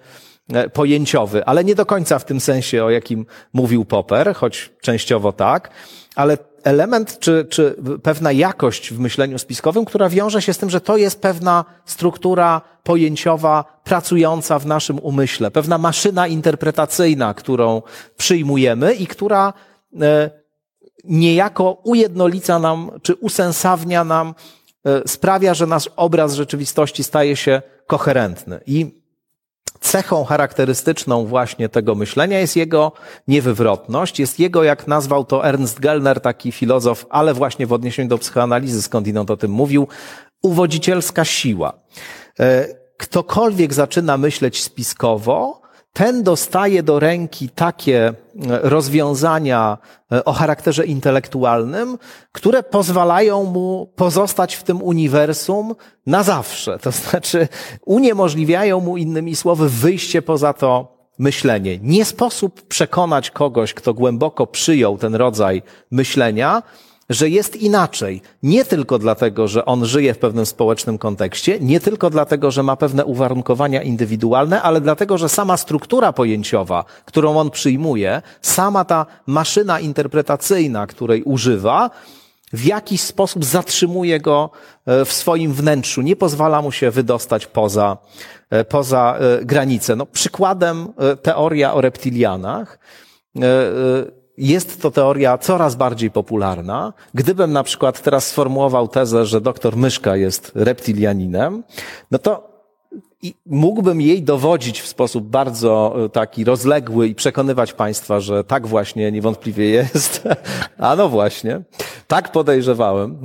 E, 0.53 0.69
pojęciowy, 0.69 1.45
ale 1.45 1.63
nie 1.63 1.75
do 1.75 1.85
końca 1.85 2.19
w 2.19 2.25
tym 2.25 2.39
sensie, 2.39 2.83
o 2.83 2.89
jakim 2.89 3.25
mówił 3.53 3.85
Popper, 3.85 4.35
choć 4.35 4.71
częściowo 4.81 5.31
tak, 5.31 5.69
ale 6.15 6.37
element 6.63 7.19
czy, 7.19 7.45
czy 7.49 7.75
pewna 8.03 8.31
jakość 8.31 8.93
w 8.93 8.99
myśleniu 8.99 9.39
spiskowym, 9.39 9.85
która 9.85 10.09
wiąże 10.09 10.41
się 10.41 10.53
z 10.53 10.57
tym, 10.57 10.69
że 10.69 10.81
to 10.81 10.97
jest 10.97 11.21
pewna 11.21 11.65
struktura 11.85 12.61
pojęciowa 12.83 13.81
pracująca 13.83 14.59
w 14.59 14.65
naszym 14.65 14.99
umyśle, 14.99 15.51
pewna 15.51 15.77
maszyna 15.77 16.27
interpretacyjna, 16.27 17.33
którą 17.33 17.81
przyjmujemy 18.17 18.93
i 18.93 19.07
która 19.07 19.53
e, 20.01 20.29
niejako 21.03 21.81
ujednolica 21.83 22.59
nam, 22.59 22.91
czy 23.01 23.15
usensawnia 23.15 24.03
nam, 24.03 24.33
e, 24.85 25.07
sprawia, 25.07 25.53
że 25.53 25.67
nasz 25.67 25.89
obraz 25.95 26.33
rzeczywistości 26.33 27.03
staje 27.03 27.35
się 27.35 27.61
koherentny. 27.87 28.59
I 28.65 29.02
cechą 29.83 30.23
charakterystyczną 30.23 31.25
właśnie 31.25 31.69
tego 31.69 31.95
myślenia 31.95 32.39
jest 32.39 32.55
jego 32.55 32.91
niewywrotność, 33.27 34.19
jest 34.19 34.39
jego, 34.39 34.63
jak 34.63 34.87
nazwał 34.87 35.25
to 35.25 35.45
Ernst 35.47 35.79
Gellner, 35.79 36.21
taki 36.21 36.51
filozof, 36.51 37.05
ale 37.09 37.33
właśnie 37.33 37.67
w 37.67 37.73
odniesieniu 37.73 38.09
do 38.09 38.17
psychoanalizy, 38.17 38.81
skądinąd 38.81 39.31
o 39.31 39.37
tym 39.37 39.51
mówił, 39.51 39.87
uwodzicielska 40.43 41.25
siła. 41.25 41.73
E, 42.39 42.67
ktokolwiek 42.97 43.73
zaczyna 43.73 44.17
myśleć 44.17 44.63
spiskowo, 44.63 45.62
ten 45.93 46.23
dostaje 46.23 46.83
do 46.83 46.99
ręki 46.99 47.49
takie 47.49 48.07
e, 48.07 48.13
rozwiązania 48.61 49.77
e, 50.11 50.25
o 50.25 50.33
charakterze 50.33 50.85
intelektualnym, 50.85 51.97
które 52.31 52.63
pozwalają 52.63 53.43
mu 53.43 53.93
pozostać 53.95 54.55
w 54.55 54.63
tym 54.63 54.81
uniwersum 54.81 55.75
na 56.05 56.23
zawsze. 56.23 56.79
To 56.79 56.91
znaczy 56.91 57.47
uniemożliwiają 57.85 58.79
mu 58.79 58.97
innymi 58.97 59.35
słowy 59.35 59.69
wyjście 59.69 60.21
poza 60.21 60.53
to 60.53 60.97
myślenie. 61.19 61.79
Nie 61.81 62.05
sposób 62.05 62.67
przekonać 62.67 63.31
kogoś, 63.31 63.73
kto 63.73 63.93
głęboko 63.93 64.47
przyjął 64.47 64.97
ten 64.97 65.15
rodzaj 65.15 65.61
myślenia, 65.91 66.63
że 67.13 67.29
jest 67.29 67.55
inaczej. 67.55 68.21
Nie 68.43 68.65
tylko 68.65 68.99
dlatego, 68.99 69.47
że 69.47 69.65
on 69.65 69.85
żyje 69.85 70.13
w 70.13 70.17
pewnym 70.17 70.45
społecznym 70.45 70.97
kontekście, 70.97 71.59
nie 71.59 71.79
tylko 71.79 72.09
dlatego, 72.09 72.51
że 72.51 72.63
ma 72.63 72.75
pewne 72.75 73.05
uwarunkowania 73.05 73.81
indywidualne, 73.81 74.61
ale 74.61 74.81
dlatego, 74.81 75.17
że 75.17 75.29
sama 75.29 75.57
struktura 75.57 76.13
pojęciowa, 76.13 76.85
którą 77.05 77.37
on 77.37 77.51
przyjmuje, 77.51 78.21
sama 78.41 78.85
ta 78.85 79.05
maszyna 79.27 79.79
interpretacyjna, 79.79 80.87
której 80.87 81.23
używa, 81.23 81.89
w 82.53 82.65
jakiś 82.65 83.01
sposób 83.01 83.45
zatrzymuje 83.45 84.19
go 84.19 84.49
e, 84.85 85.05
w 85.05 85.13
swoim 85.13 85.53
wnętrzu, 85.53 86.01
nie 86.01 86.15
pozwala 86.15 86.61
mu 86.61 86.71
się 86.71 86.91
wydostać 86.91 87.47
poza, 87.47 87.97
e, 88.49 88.65
poza 88.65 89.17
e, 89.19 89.45
granice. 89.45 89.95
No, 89.95 90.05
przykładem 90.05 90.87
teoria 91.21 91.73
o 91.73 91.81
reptilianach 91.81 92.79
jest 94.37 94.81
to 94.81 94.91
teoria 94.91 95.37
coraz 95.37 95.75
bardziej 95.75 96.11
popularna. 96.11 96.93
Gdybym 97.13 97.53
na 97.53 97.63
przykład 97.63 98.01
teraz 98.01 98.27
sformułował 98.27 98.87
tezę, 98.87 99.25
że 99.25 99.41
doktor 99.41 99.77
Myszka 99.77 100.15
jest 100.15 100.51
reptilianinem, 100.55 101.63
no 102.11 102.19
to 102.19 102.52
i 103.23 103.33
mógłbym 103.45 104.01
jej 104.01 104.23
dowodzić 104.23 104.81
w 104.81 104.87
sposób 104.87 105.27
bardzo 105.27 105.95
e, 106.05 106.09
taki 106.09 106.43
rozległy 106.43 107.07
i 107.07 107.15
przekonywać 107.15 107.73
Państwa, 107.73 108.19
że 108.19 108.43
tak 108.43 108.67
właśnie 108.67 109.11
niewątpliwie 109.11 109.69
jest. 109.69 110.23
A 110.77 110.95
no 110.95 111.09
właśnie, 111.09 111.61
tak 112.07 112.31
podejrzewałem. 112.31 113.17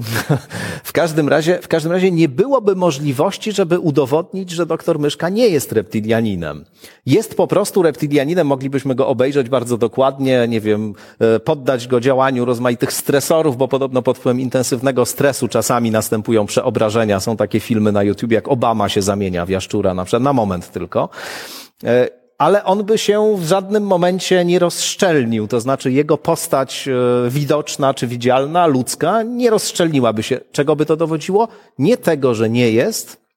W 0.84 0.92
każdym 0.92 1.28
razie, 1.28 1.58
w 1.62 1.68
każdym 1.68 1.92
razie 1.92 2.10
nie 2.10 2.28
byłoby 2.28 2.76
możliwości, 2.76 3.52
żeby 3.52 3.78
udowodnić, 3.78 4.50
że 4.50 4.66
doktor 4.66 4.98
Myszka 4.98 5.28
nie 5.28 5.48
jest 5.48 5.72
reptilianinem. 5.72 6.64
Jest 7.06 7.36
po 7.36 7.46
prostu 7.46 7.82
reptilianinem, 7.82 8.46
moglibyśmy 8.46 8.94
go 8.94 9.08
obejrzeć 9.08 9.48
bardzo 9.48 9.78
dokładnie, 9.78 10.48
nie 10.48 10.60
wiem, 10.60 10.94
e, 11.18 11.40
poddać 11.40 11.88
go 11.88 12.00
działaniu 12.00 12.44
rozmaitych 12.44 12.92
stresorów, 12.92 13.56
bo 13.56 13.68
podobno 13.68 14.02
pod 14.02 14.18
wpływem 14.18 14.40
intensywnego 14.40 15.06
stresu 15.06 15.48
czasami 15.48 15.90
następują 15.90 16.46
przeobrażenia. 16.46 17.20
Są 17.20 17.36
takie 17.36 17.60
filmy 17.60 17.92
na 17.92 18.02
YouTube, 18.02 18.32
jak 18.32 18.48
Obama 18.48 18.88
się 18.88 19.02
zamienia 19.02 19.46
w 19.46 19.48
jaszczura 19.48 19.87
na 19.94 20.04
przykład 20.04 20.22
na 20.22 20.32
moment 20.32 20.72
tylko. 20.72 21.08
E, 21.84 22.08
ale 22.38 22.64
on 22.64 22.84
by 22.84 22.98
się 22.98 23.36
w 23.36 23.46
żadnym 23.46 23.82
momencie 23.82 24.44
nie 24.44 24.58
rozszczelnił, 24.58 25.48
to 25.48 25.60
znaczy 25.60 25.92
jego 25.92 26.18
postać 26.18 26.88
e, 26.88 27.30
widoczna 27.30 27.94
czy 27.94 28.06
widzialna, 28.06 28.66
ludzka, 28.66 29.22
nie 29.22 29.50
rozszczelniłaby 29.50 30.22
się. 30.22 30.40
Czego 30.52 30.76
by 30.76 30.86
to 30.86 30.96
dowodziło? 30.96 31.48
Nie 31.78 31.96
tego, 31.96 32.34
że 32.34 32.50
nie 32.50 32.70
jest 32.70 33.28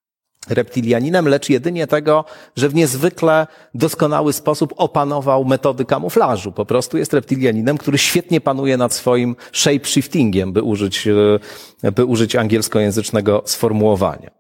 reptilianinem, 0.49 1.27
lecz 1.27 1.49
jedynie 1.49 1.87
tego, 1.87 2.25
że 2.55 2.69
w 2.69 2.75
niezwykle 2.75 3.47
doskonały 3.73 4.33
sposób 4.33 4.73
opanował 4.77 5.45
metody 5.45 5.85
kamuflażu. 5.85 6.51
Po 6.51 6.65
prostu 6.65 6.97
jest 6.97 7.13
reptilianinem, 7.13 7.77
który 7.77 7.97
świetnie 7.97 8.41
panuje 8.41 8.77
nad 8.77 8.93
swoim 8.93 9.35
shapeshiftingiem, 9.51 10.53
by 10.53 10.61
użyć, 10.61 11.07
e, 11.83 11.91
by 11.91 12.05
użyć 12.05 12.35
angielskojęzycznego 12.35 13.41
sformułowania. 13.45 14.31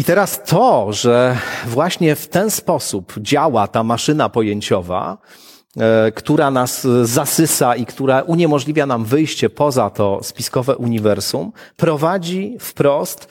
I 0.00 0.04
teraz 0.04 0.42
to, 0.44 0.92
że 0.92 1.36
właśnie 1.66 2.16
w 2.16 2.28
ten 2.28 2.50
sposób 2.50 3.12
działa 3.18 3.68
ta 3.68 3.84
maszyna 3.84 4.28
pojęciowa, 4.28 5.18
e, 5.76 6.12
która 6.12 6.50
nas 6.50 6.86
zasysa 7.02 7.76
i 7.76 7.86
która 7.86 8.22
uniemożliwia 8.22 8.86
nam 8.86 9.04
wyjście 9.04 9.50
poza 9.50 9.90
to 9.90 10.18
spiskowe 10.22 10.76
uniwersum, 10.76 11.52
prowadzi 11.76 12.56
wprost 12.60 13.28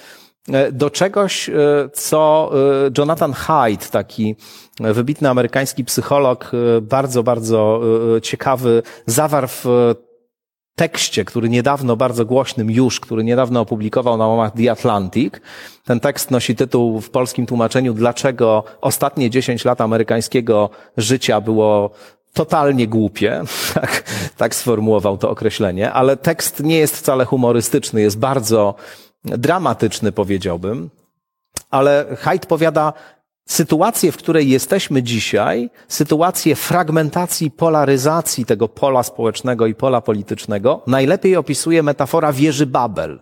e, 0.52 0.72
do 0.72 0.90
czegoś, 0.90 1.50
e, 1.50 1.54
co 1.94 2.52
Jonathan 2.98 3.34
Haidt, 3.34 3.90
taki 3.90 4.36
wybitny 4.80 5.30
amerykański 5.30 5.86
psycholog, 5.86 6.52
bardzo, 6.82 7.24
bardzo 7.24 7.82
ciekawy, 8.22 8.84
zawarł 9.06 9.48
w 9.48 9.66
tekście, 10.80 11.26
który 11.26 11.50
niedawno, 11.50 11.96
bardzo 11.96 12.26
głośnym 12.26 12.72
już, 12.72 13.00
który 13.00 13.24
niedawno 13.24 13.62
opublikował 13.62 14.18
na 14.18 14.28
łamach 14.28 14.52
The 14.52 14.72
Atlantic. 14.72 15.34
Ten 15.86 16.00
tekst 16.00 16.32
nosi 16.32 16.56
tytuł 16.56 17.02
w 17.02 17.10
polskim 17.10 17.46
tłumaczeniu 17.46 17.94
Dlaczego 17.94 18.64
ostatnie 18.82 19.30
10 19.30 19.66
lat 19.66 19.82
amerykańskiego 19.82 20.70
życia 20.98 21.42
było 21.42 21.90
totalnie 22.34 22.88
głupie, 22.88 23.42
tak, 23.74 24.04
tak 24.38 24.56
sformułował 24.56 25.18
to 25.18 25.30
określenie, 25.30 25.92
ale 25.92 26.18
tekst 26.18 26.64
nie 26.64 26.78
jest 26.78 26.98
wcale 26.98 27.26
humorystyczny, 27.26 28.02
jest 28.02 28.20
bardzo 28.20 28.76
dramatyczny, 29.26 30.12
powiedziałbym. 30.12 30.90
Ale 31.72 32.06
Haidt 32.20 32.46
powiada, 32.46 32.94
sytuację, 33.50 34.12
w 34.12 34.18
której 34.18 34.50
jesteśmy 34.50 35.04
dzisiaj, 35.04 35.70
sytuację 35.88 36.56
fragmentacji, 36.56 37.52
polaryzacji 37.52 38.46
tego 38.46 38.68
pola 38.68 39.04
społecznego 39.04 39.68
i 39.68 39.76
pola 39.76 40.02
politycznego, 40.02 40.82
najlepiej 40.88 41.36
opisuje 41.36 41.84
metafora 41.84 42.34
wieży 42.34 42.66
Babel. 42.66 43.20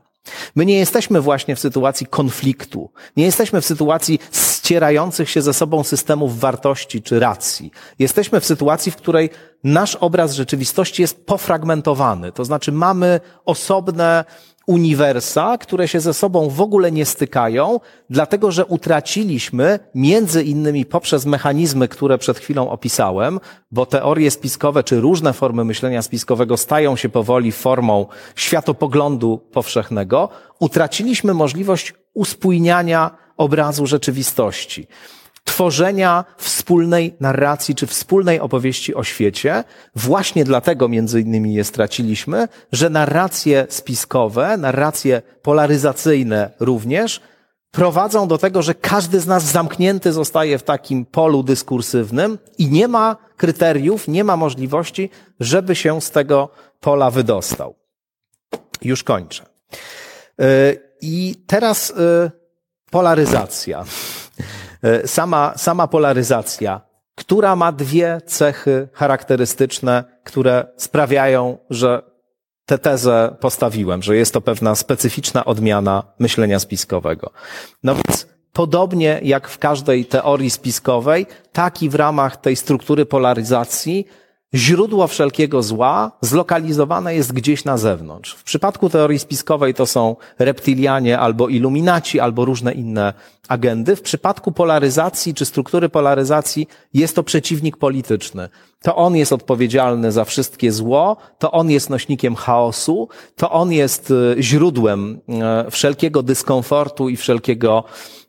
My 0.55 0.65
nie 0.65 0.79
jesteśmy 0.79 1.21
właśnie 1.21 1.55
w 1.55 1.59
sytuacji 1.59 2.07
konfliktu, 2.07 2.91
nie 3.17 3.25
jesteśmy 3.25 3.61
w 3.61 3.65
sytuacji 3.65 4.19
ścierających 4.31 5.29
się 5.29 5.41
ze 5.41 5.53
sobą 5.53 5.83
systemów 5.83 6.39
wartości 6.39 7.01
czy 7.01 7.19
racji. 7.19 7.71
Jesteśmy 7.99 8.39
w 8.39 8.45
sytuacji, 8.45 8.91
w 8.91 8.95
której 8.95 9.29
nasz 9.63 9.95
obraz 9.95 10.33
rzeczywistości 10.33 11.01
jest 11.01 11.25
pofragmentowany, 11.25 12.31
to 12.31 12.45
znaczy 12.45 12.71
mamy 12.71 13.19
osobne 13.45 14.25
uniwersa, 14.67 15.57
które 15.57 15.87
się 15.87 15.99
ze 15.99 16.13
sobą 16.13 16.49
w 16.49 16.61
ogóle 16.61 16.91
nie 16.91 17.05
stykają, 17.05 17.79
dlatego 18.09 18.51
że 18.51 18.65
utraciliśmy, 18.65 19.79
między 19.95 20.43
innymi 20.43 20.85
poprzez 20.85 21.25
mechanizmy, 21.25 21.87
które 21.87 22.17
przed 22.17 22.39
chwilą 22.39 22.69
opisałem, 22.69 23.39
bo 23.71 23.85
teorie 23.85 24.31
spiskowe 24.31 24.83
czy 24.83 24.99
różne 24.99 25.33
formy 25.33 25.63
myślenia 25.63 26.01
spiskowego 26.01 26.57
stają 26.57 26.95
się 26.95 27.09
powoli 27.09 27.51
formą 27.51 28.05
światopoglądu 28.35 29.37
powszechnego, 29.37 30.29
utraciliśmy 30.59 31.33
możliwość 31.33 31.93
uspójniania 32.13 33.11
obrazu 33.37 33.87
rzeczywistości 33.87 34.87
tworzenia 35.47 36.25
wspólnej 36.37 37.15
narracji 37.19 37.75
czy 37.75 37.87
wspólnej 37.87 38.39
opowieści 38.39 38.95
o 38.95 39.03
świecie. 39.03 39.63
Właśnie 39.95 40.45
dlatego 40.45 40.87
między 40.87 41.21
innymi 41.21 41.53
je 41.53 41.63
straciliśmy, 41.63 42.47
że 42.71 42.89
narracje 42.89 43.67
spiskowe, 43.69 44.57
narracje 44.57 45.21
polaryzacyjne 45.41 46.51
również 46.59 47.21
prowadzą 47.71 48.27
do 48.27 48.37
tego, 48.37 48.61
że 48.61 48.75
każdy 48.75 49.19
z 49.19 49.27
nas 49.27 49.43
zamknięty 49.43 50.11
zostaje 50.13 50.57
w 50.57 50.63
takim 50.63 51.05
polu 51.05 51.43
dyskursywnym 51.43 52.37
i 52.57 52.67
nie 52.67 52.87
ma 52.87 53.15
kryteriów, 53.37 54.07
nie 54.07 54.23
ma 54.23 54.37
możliwości, 54.37 55.09
żeby 55.39 55.75
się 55.75 56.01
z 56.01 56.11
tego 56.11 56.49
pola 56.79 57.11
wydostał. 57.11 57.75
Już 58.81 59.03
kończę. 59.03 59.45
I 61.01 61.35
teraz 61.47 61.93
polaryzacja. 62.91 63.85
Sama, 65.05 65.53
sama 65.55 65.87
polaryzacja 65.87 66.87
która 67.17 67.55
ma 67.55 67.71
dwie 67.71 68.21
cechy 68.25 68.87
charakterystyczne, 68.93 70.03
które 70.23 70.65
sprawiają, 70.77 71.57
że 71.69 72.01
tę 72.65 72.77
tezę 72.77 73.35
postawiłem, 73.39 74.03
że 74.03 74.15
jest 74.15 74.33
to 74.33 74.41
pewna 74.41 74.75
specyficzna 74.75 75.45
odmiana 75.45 76.03
myślenia 76.19 76.59
spiskowego. 76.59 77.31
No 77.83 77.95
więc 77.95 78.27
podobnie 78.53 79.19
jak 79.23 79.47
w 79.47 79.57
każdej 79.57 80.05
teorii 80.05 80.49
spiskowej, 80.49 81.25
tak 81.51 81.83
i 81.83 81.89
w 81.89 81.95
ramach 81.95 82.37
tej 82.37 82.55
struktury 82.55 83.05
polaryzacji 83.05 84.07
źródło 84.53 85.07
wszelkiego 85.07 85.63
zła 85.63 86.11
zlokalizowane 86.21 87.15
jest 87.15 87.33
gdzieś 87.33 87.65
na 87.65 87.77
zewnątrz. 87.77 88.35
W 88.35 88.43
przypadku 88.43 88.89
teorii 88.89 89.19
spiskowej 89.19 89.73
to 89.73 89.85
są 89.85 90.15
reptilianie 90.39 91.19
albo 91.19 91.47
iluminaci, 91.47 92.19
albo 92.19 92.45
różne 92.45 92.73
inne 92.73 93.13
agendy. 93.47 93.95
W 93.95 94.01
przypadku 94.01 94.51
polaryzacji 94.51 95.33
czy 95.33 95.45
struktury 95.45 95.89
polaryzacji 95.89 96.67
jest 96.93 97.15
to 97.15 97.23
przeciwnik 97.23 97.77
polityczny. 97.77 98.49
To 98.81 98.95
on 98.95 99.15
jest 99.15 99.33
odpowiedzialny 99.33 100.11
za 100.11 100.25
wszystkie 100.25 100.71
zło, 100.71 101.17
to 101.39 101.51
on 101.51 101.69
jest 101.69 101.89
nośnikiem 101.89 102.35
chaosu, 102.35 103.09
to 103.35 103.51
on 103.51 103.71
jest 103.71 104.11
e, 104.11 104.41
źródłem 104.41 105.21
e, 105.29 105.71
wszelkiego 105.71 106.23
dyskomfortu 106.23 107.09
i 107.09 107.17
wszelkiego, 107.17 107.83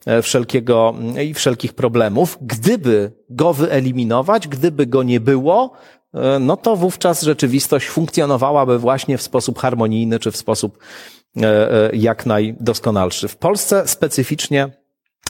e, 0.06 0.22
wszelkiego 0.22 0.94
i 1.24 1.34
wszelkich 1.34 1.74
problemów. 1.74 2.38
Gdyby 2.40 3.12
go 3.30 3.54
wyeliminować, 3.54 4.48
gdyby 4.48 4.86
go 4.86 5.02
nie 5.02 5.20
było, 5.20 5.72
no 6.40 6.56
to 6.56 6.76
wówczas 6.76 7.22
rzeczywistość 7.22 7.86
funkcjonowałaby 7.88 8.78
właśnie 8.78 9.18
w 9.18 9.22
sposób 9.22 9.59
harmonijny 9.59 10.18
czy 10.18 10.30
w 10.30 10.36
sposób 10.36 10.78
e, 11.36 11.42
e, 11.42 11.96
jak 11.96 12.26
najdoskonalszy. 12.26 13.28
W 13.28 13.36
Polsce 13.36 13.88
specyficznie 13.88 14.68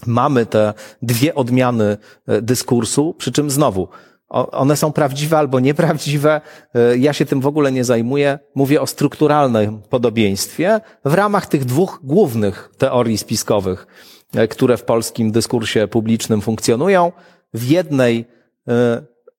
mamy 0.06 0.46
te 0.46 0.74
dwie 1.02 1.34
odmiany 1.34 1.96
dyskursu, 2.42 3.14
przy 3.18 3.32
czym 3.32 3.50
znowu 3.50 3.88
one 4.28 4.76
są 4.76 4.92
prawdziwe 4.92 5.38
albo 5.38 5.60
nieprawdziwe. 5.60 6.40
Ja 6.98 7.12
się 7.12 7.26
tym 7.26 7.40
w 7.40 7.46
ogóle 7.46 7.72
nie 7.72 7.84
zajmuję. 7.84 8.38
Mówię 8.54 8.80
o 8.80 8.86
strukturalnym 8.86 9.82
podobieństwie 9.82 10.80
w 11.04 11.14
ramach 11.14 11.46
tych 11.46 11.64
dwóch 11.64 12.00
głównych 12.02 12.70
teorii 12.78 13.18
spiskowych, 13.18 13.86
które 14.50 14.76
w 14.76 14.84
polskim 14.84 15.32
dyskursie 15.32 15.88
publicznym 15.88 16.40
funkcjonują. 16.40 17.12
W 17.54 17.64
jednej 17.64 18.24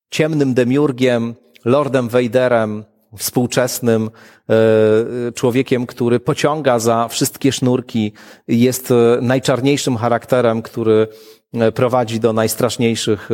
ciemnym 0.10 0.54
demiurgiem, 0.54 1.36
Lordem 1.66 2.10
Vaderem, 2.10 2.84
współczesnym 3.18 4.10
e, 4.50 5.32
człowiekiem, 5.32 5.86
który 5.86 6.20
pociąga 6.20 6.80
za 6.80 7.08
wszystkie 7.08 7.52
sznurki, 7.52 8.14
jest 8.48 8.92
e, 8.92 8.96
najczarniejszym 9.22 9.98
charakterem, 9.98 10.62
który 10.62 11.08
e, 11.54 11.72
prowadzi 11.72 12.20
do 12.20 12.34
najstraszniejszych 12.34 13.30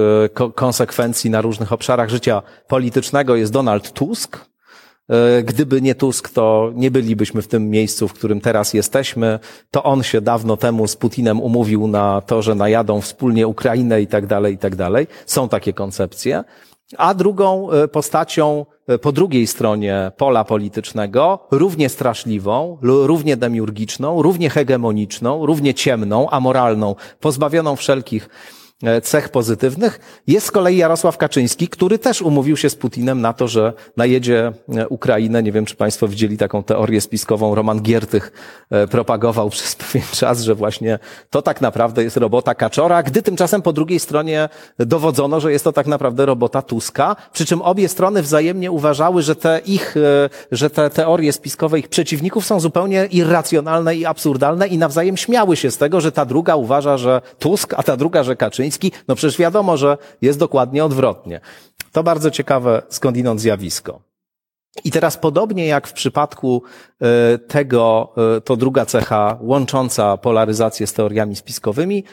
konsekwencji 0.56 1.30
na 1.30 1.42
różnych 1.42 1.74
obszarach 1.74 2.10
życia 2.10 2.42
politycznego, 2.68 3.36
jest 3.36 3.52
Donald 3.52 3.92
Tusk. 3.92 4.55
Gdyby 5.43 5.82
nie 5.82 5.95
Tusk, 5.95 6.30
to 6.30 6.72
nie 6.76 6.91
bylibyśmy 6.91 7.41
w 7.41 7.47
tym 7.47 7.70
miejscu, 7.70 8.08
w 8.08 8.14
którym 8.14 8.41
teraz 8.41 8.74
jesteśmy. 8.74 9.39
To 9.72 9.84
on 9.84 10.03
się 10.03 10.22
dawno 10.22 10.58
temu 10.58 10.88
z 10.88 10.95
Putinem 10.95 11.41
umówił 11.41 11.88
na 11.88 12.22
to, 12.22 12.41
że 12.41 12.56
najadą 12.56 13.01
wspólnie 13.01 13.47
Ukrainę 13.47 14.01
i 14.01 14.08
tak 14.08 14.28
dalej, 14.28 14.53
i 14.53 14.58
tak 14.58 14.76
dalej. 14.76 15.08
Są 15.26 15.49
takie 15.49 15.74
koncepcje. 15.74 16.43
A 16.97 17.14
drugą 17.14 17.72
e, 17.72 17.88
postacią 17.88 18.66
e, 18.88 18.97
po 18.97 19.12
drugiej 19.12 19.47
stronie 19.47 20.12
pola 20.18 20.43
politycznego, 20.43 21.47
równie 21.51 21.89
straszliwą, 21.89 22.78
równie 22.82 23.38
demiurgiczną, 23.38 24.22
równie 24.22 24.49
hegemoniczną, 24.49 25.45
równie 25.45 25.74
ciemną, 25.74 26.30
amoralną, 26.30 26.95
pozbawioną 27.20 27.76
wszelkich 27.76 28.30
E, 28.30 28.64
cech 29.04 29.30
pozytywnych. 29.30 30.22
Jest 30.28 30.48
z 30.48 30.52
kolei 30.52 30.78
Jarosław 30.78 31.18
Kaczyński, 31.18 31.68
który 31.68 32.00
też 32.00 32.22
umówił 32.22 32.58
się 32.58 32.70
z 32.70 32.76
Putinem 32.76 33.22
na 33.22 33.34
to, 33.34 33.48
że 33.48 33.74
najedzie 33.98 34.52
e, 34.76 34.88
Ukrainę. 34.88 35.44
Nie 35.44 35.52
wiem, 35.52 35.66
czy 35.66 35.76
Państwo 35.76 36.08
widzieli 36.08 36.38
taką 36.38 36.64
teorię 36.64 37.02
spiskową. 37.02 37.56
Roman 37.56 37.82
Giertych 37.82 38.32
e, 38.72 38.88
propagował 38.88 39.50
przez 39.56 39.76
pewien 39.76 40.08
czas, 40.12 40.42
że 40.42 40.56
właśnie 40.56 41.00
to 41.30 41.42
tak 41.42 41.62
naprawdę 41.62 42.04
jest 42.04 42.18
robota 42.18 42.56
Kaczora, 42.56 43.04
gdy 43.04 43.22
tymczasem 43.22 43.62
po 43.62 43.74
drugiej 43.74 44.00
stronie 44.00 44.50
dowodzono, 44.80 45.40
że 45.40 45.52
jest 45.52 45.64
to 45.64 45.74
tak 45.74 45.88
naprawdę 45.88 46.26
robota 46.26 46.62
Tuska. 46.62 47.16
Przy 47.34 47.46
czym 47.46 47.62
obie 47.62 47.90
strony 47.90 48.22
wzajemnie 48.22 48.72
uważały, 48.72 49.22
że 49.22 49.36
te 49.36 49.62
ich, 49.66 49.96
że 50.52 50.70
te 50.70 50.90
teorie 50.90 51.34
spiskowe 51.34 51.80
ich 51.80 51.88
przeciwników 51.88 52.46
są 52.46 52.60
zupełnie 52.60 53.06
irracjonalne 53.06 53.96
i 53.96 54.06
absurdalne 54.06 54.68
i 54.68 54.78
nawzajem 54.78 55.18
śmiały 55.18 55.56
się 55.56 55.72
z 55.72 55.78
tego, 55.78 56.02
że 56.02 56.12
ta 56.12 56.26
druga 56.26 56.56
uważa, 56.56 56.98
że 56.98 57.22
Tusk, 57.40 57.74
a 57.78 57.84
ta 57.84 57.98
druga, 57.98 58.24
że 58.24 58.36
Kaczyński 58.36 58.64
Kaczyński, 58.66 58.91
no 59.07 59.16
przecież 59.16 59.38
wiadomo, 59.38 59.78
że 59.78 59.97
jest 60.22 60.39
dokładnie 60.39 60.86
odwrotnie. 60.86 61.39
To 61.91 62.03
bardzo 62.03 62.32
ciekawe 62.32 62.82
skądinąd 62.89 63.41
zjawisko. 63.41 64.01
I 64.84 64.91
teraz 64.91 65.18
podobnie 65.18 65.66
jak 65.68 65.88
w 65.88 65.93
przypadku 65.93 66.63
e, 67.01 67.38
tego, 67.38 68.13
e, 68.38 68.41
to 68.41 68.55
druga 68.55 68.86
cecha 68.86 69.38
łącząca 69.41 70.18
polaryzację 70.18 70.88
z 70.88 70.93
teoriami 70.93 71.36
spiskowymi, 71.36 72.03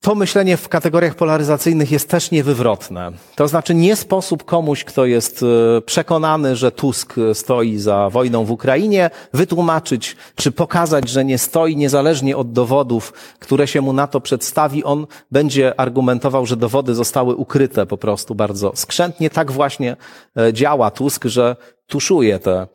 to 0.00 0.14
myślenie 0.14 0.56
w 0.56 0.68
kategoriach 0.68 1.14
polaryzacyjnych 1.14 1.92
jest 1.92 2.08
też 2.08 2.30
niewywrotne. 2.30 3.12
To 3.36 3.48
znaczy 3.48 3.74
nie 3.74 3.96
sposób 3.96 4.44
komuś, 4.44 4.84
kto 4.84 5.06
jest 5.06 5.42
e, 5.42 5.80
przekonany, 5.80 6.56
że 6.56 6.72
Tusk 6.72 7.14
stoi 7.32 7.78
za 7.78 8.10
wojną 8.10 8.44
w 8.44 8.50
Ukrainie, 8.50 9.10
wytłumaczyć 9.32 10.16
czy 10.34 10.52
pokazać, 10.52 11.08
że 11.08 11.24
nie 11.24 11.38
stoi 11.38 11.76
niezależnie 11.76 12.36
od 12.36 12.52
dowodów, 12.52 13.12
które 13.38 13.66
się 13.66 13.80
mu 13.80 13.92
na 13.92 14.06
to 14.06 14.20
przedstawi. 14.20 14.84
On 14.84 15.06
będzie 15.30 15.80
argumentował, 15.80 16.46
że 16.46 16.56
dowody 16.56 16.94
zostały 16.94 17.34
ukryte 17.34 17.86
po 17.86 17.98
prostu 17.98 18.34
bardzo 18.34 18.72
skrzętnie. 18.74 19.30
Tak 19.30 19.52
właśnie 19.52 19.96
e, 20.36 20.52
działa 20.52 20.90
Tusk, 20.90 21.24
że 21.24 21.56
tuszuje 21.86 22.38
te 22.38 22.52
E, 22.60 22.66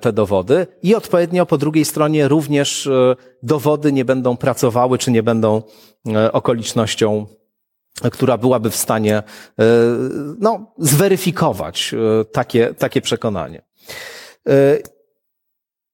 te 0.00 0.12
dowody 0.12 0.66
i 0.82 0.94
odpowiednio 0.94 1.46
po 1.46 1.58
drugiej 1.58 1.84
stronie 1.84 2.28
również 2.28 2.86
e, 2.86 3.16
dowody 3.42 3.92
nie 3.92 4.04
będą 4.04 4.36
pracowały, 4.36 4.98
czy 4.98 5.10
nie 5.10 5.22
będą 5.22 5.62
e, 6.06 6.32
okolicznością, 6.32 7.26
która 8.12 8.38
byłaby 8.38 8.70
w 8.70 8.76
stanie 8.76 9.22
no, 10.38 10.74
zweryfikować 10.78 11.94
takie, 12.32 12.74
takie 12.74 13.00
przekonanie. 13.00 13.62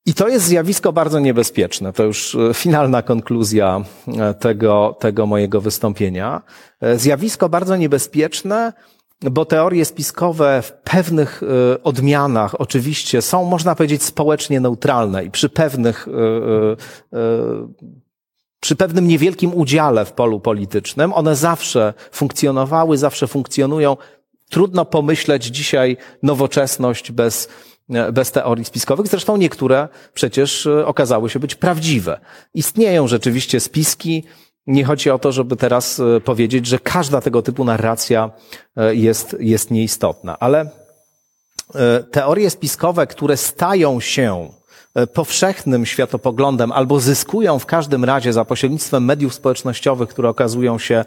I 0.06 0.14
to 0.14 0.28
jest 0.28 0.46
zjawisko 0.46 0.92
bardzo 0.92 1.20
niebezpieczne. 1.20 1.92
To 1.92 2.04
już 2.04 2.36
finalna 2.54 3.02
konkluzja 3.02 3.84
tego, 4.40 4.96
tego 5.00 5.26
mojego 5.26 5.60
wystąpienia. 5.60 6.42
Zjawisko 6.96 7.48
bardzo 7.48 7.76
niebezpieczne, 7.76 8.72
bo 9.22 9.44
teorie 9.44 9.84
spiskowe 9.84 10.62
w 10.62 10.72
pewnych 10.72 11.42
e, 11.42 11.82
odmianach 11.82 12.60
oczywiście 12.60 13.22
są, 13.22 13.44
można 13.44 13.74
powiedzieć, 13.74 14.02
społecznie 14.02 14.60
neutralne 14.60 15.24
i 15.24 15.30
przy 15.30 15.48
pewnych, 15.48 16.08
e, 16.08 17.18
e, 17.18 17.68
przy 18.60 18.76
pewnym 18.76 19.08
niewielkim 19.08 19.54
udziale 19.54 20.04
w 20.04 20.12
polu 20.12 20.40
politycznym, 20.40 21.12
one 21.12 21.36
zawsze 21.36 21.94
funkcjonowały, 22.12 22.98
zawsze 22.98 23.26
funkcjonują. 23.26 23.96
Trudno 24.50 24.84
pomyśleć 24.84 25.44
dzisiaj 25.44 25.96
nowoczesność 26.22 27.12
bez, 27.12 27.48
bez 28.12 28.32
teorii 28.32 28.64
spiskowych. 28.64 29.06
Zresztą 29.06 29.36
niektóre 29.36 29.88
przecież 30.14 30.68
okazały 30.84 31.30
się 31.30 31.38
być 31.38 31.54
prawdziwe. 31.54 32.20
Istnieją 32.54 33.08
rzeczywiście 33.08 33.60
spiski, 33.60 34.24
nie 34.66 34.84
chodzi 34.84 35.10
o 35.10 35.18
to, 35.18 35.32
żeby 35.32 35.56
teraz 35.56 36.00
e, 36.00 36.20
powiedzieć, 36.20 36.66
że 36.66 36.78
każda 36.78 37.20
tego 37.20 37.42
typu 37.42 37.64
narracja 37.64 38.30
e, 38.76 38.94
jest, 38.94 39.36
jest 39.40 39.70
nieistotna, 39.70 40.38
ale 40.38 40.70
e, 41.74 42.02
teorie 42.02 42.50
spiskowe, 42.50 43.06
które 43.06 43.36
stają 43.36 44.00
się 44.00 44.48
powszechnym 45.14 45.86
światopoglądem 45.86 46.72
albo 46.72 47.00
zyskują 47.00 47.58
w 47.58 47.66
każdym 47.66 48.04
razie 48.04 48.32
za 48.32 48.44
pośrednictwem 48.44 49.04
mediów 49.04 49.34
społecznościowych, 49.34 50.08
które 50.08 50.28
okazują 50.28 50.78
się 50.78 51.04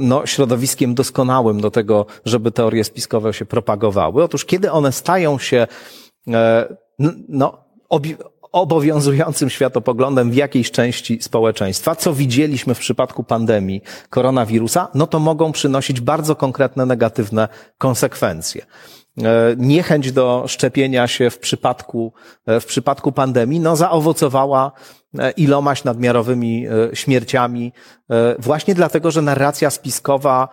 no, 0.00 0.26
środowiskiem 0.26 0.94
doskonałym 0.94 1.60
do 1.60 1.70
tego, 1.70 2.06
żeby 2.24 2.50
teorie 2.50 2.84
spiskowe 2.84 3.34
się 3.34 3.44
propagowały. 3.44 4.22
Otóż 4.22 4.44
kiedy 4.44 4.72
one 4.72 4.92
stają 4.92 5.38
się 5.38 5.66
no, 7.28 7.64
obowiązującym 8.54 9.50
światopoglądem 9.50 10.30
w 10.30 10.34
jakiejś 10.34 10.70
części 10.70 11.18
społeczeństwa, 11.22 11.96
co 11.96 12.12
widzieliśmy 12.12 12.74
w 12.74 12.78
przypadku 12.78 13.24
pandemii 13.24 13.82
koronawirusa, 14.10 14.88
no 14.94 15.06
to 15.06 15.18
mogą 15.18 15.52
przynosić 15.52 16.00
bardzo 16.00 16.36
konkretne 16.36 16.86
negatywne 16.86 17.48
konsekwencje. 17.78 18.66
niechęć 19.56 20.12
do 20.12 20.44
szczepienia 20.46 21.06
się 21.06 21.30
w 21.30 21.38
przypadku, 21.38 22.12
w 22.46 22.64
przypadku 22.64 23.12
pandemii, 23.12 23.60
no 23.60 23.76
zaowocowała 23.76 24.72
ilomaś 25.36 25.84
nadmiarowymi 25.84 26.66
śmierciami, 26.92 27.72
właśnie 28.38 28.74
dlatego, 28.74 29.10
że 29.10 29.22
narracja 29.22 29.70
spiskowa 29.70 30.48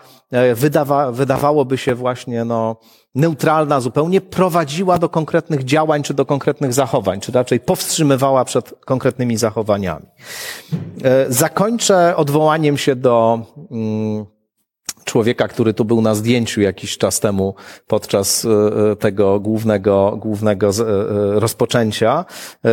wydawa, 0.55 1.11
wydawałoby 1.11 1.77
się 1.77 1.95
właśnie, 1.95 2.45
no, 2.45 2.75
neutralna 3.16 3.80
zupełnie, 3.80 4.22
prowadziła 4.22 4.97
do 4.97 5.09
konkretnych 5.09 5.64
działań 5.64 6.03
czy 6.03 6.14
do 6.14 6.26
konkretnych 6.26 6.74
zachowań, 6.74 7.20
czy 7.20 7.32
raczej 7.32 7.59
powstrzymywała 7.59 8.45
przed 8.45 8.74
konkretnymi 8.86 9.38
zachowaniami. 9.38 10.05
E, 11.03 11.26
zakończę 11.34 12.16
odwołaniem 12.16 12.78
się 12.78 12.95
do 12.95 13.39
mm, 13.72 14.26
człowieka, 15.05 15.47
który 15.47 15.74
tu 15.74 15.86
był 15.86 16.01
na 16.01 16.16
zdjęciu 16.16 16.62
jakiś 16.62 16.97
czas 16.97 17.20
temu 17.20 17.55
podczas 17.88 18.45
e, 18.45 18.49
e, 18.91 18.95
tego 18.95 19.39
głównego, 19.39 20.18
głównego 20.18 20.72
rozpoczęcia, 21.39 22.26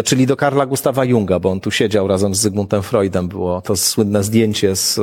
czyli 0.05 0.27
do 0.27 0.37
Karla 0.37 0.67
Gustawa 0.67 1.05
Junga, 1.05 1.39
bo 1.39 1.51
on 1.51 1.61
tu 1.61 1.71
siedział 1.71 2.09
razem 2.09 2.35
z 2.35 2.41
Zygmuntem 2.41 2.83
Freudem. 2.83 3.29
Było 3.29 3.61
to 3.61 3.77
słynne 3.77 4.25
zdjęcie 4.25 4.77
z, 4.77 5.01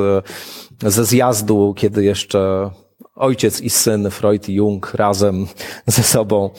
ze 0.82 1.04
zjazdu, 1.04 1.74
kiedy 1.76 2.04
jeszcze 2.04 2.70
ojciec 3.16 3.60
i 3.60 3.70
syn, 3.70 4.10
Freud 4.10 4.48
i 4.48 4.54
Jung 4.54 4.94
razem 4.94 5.46
ze 5.86 6.02
sobą 6.02 6.50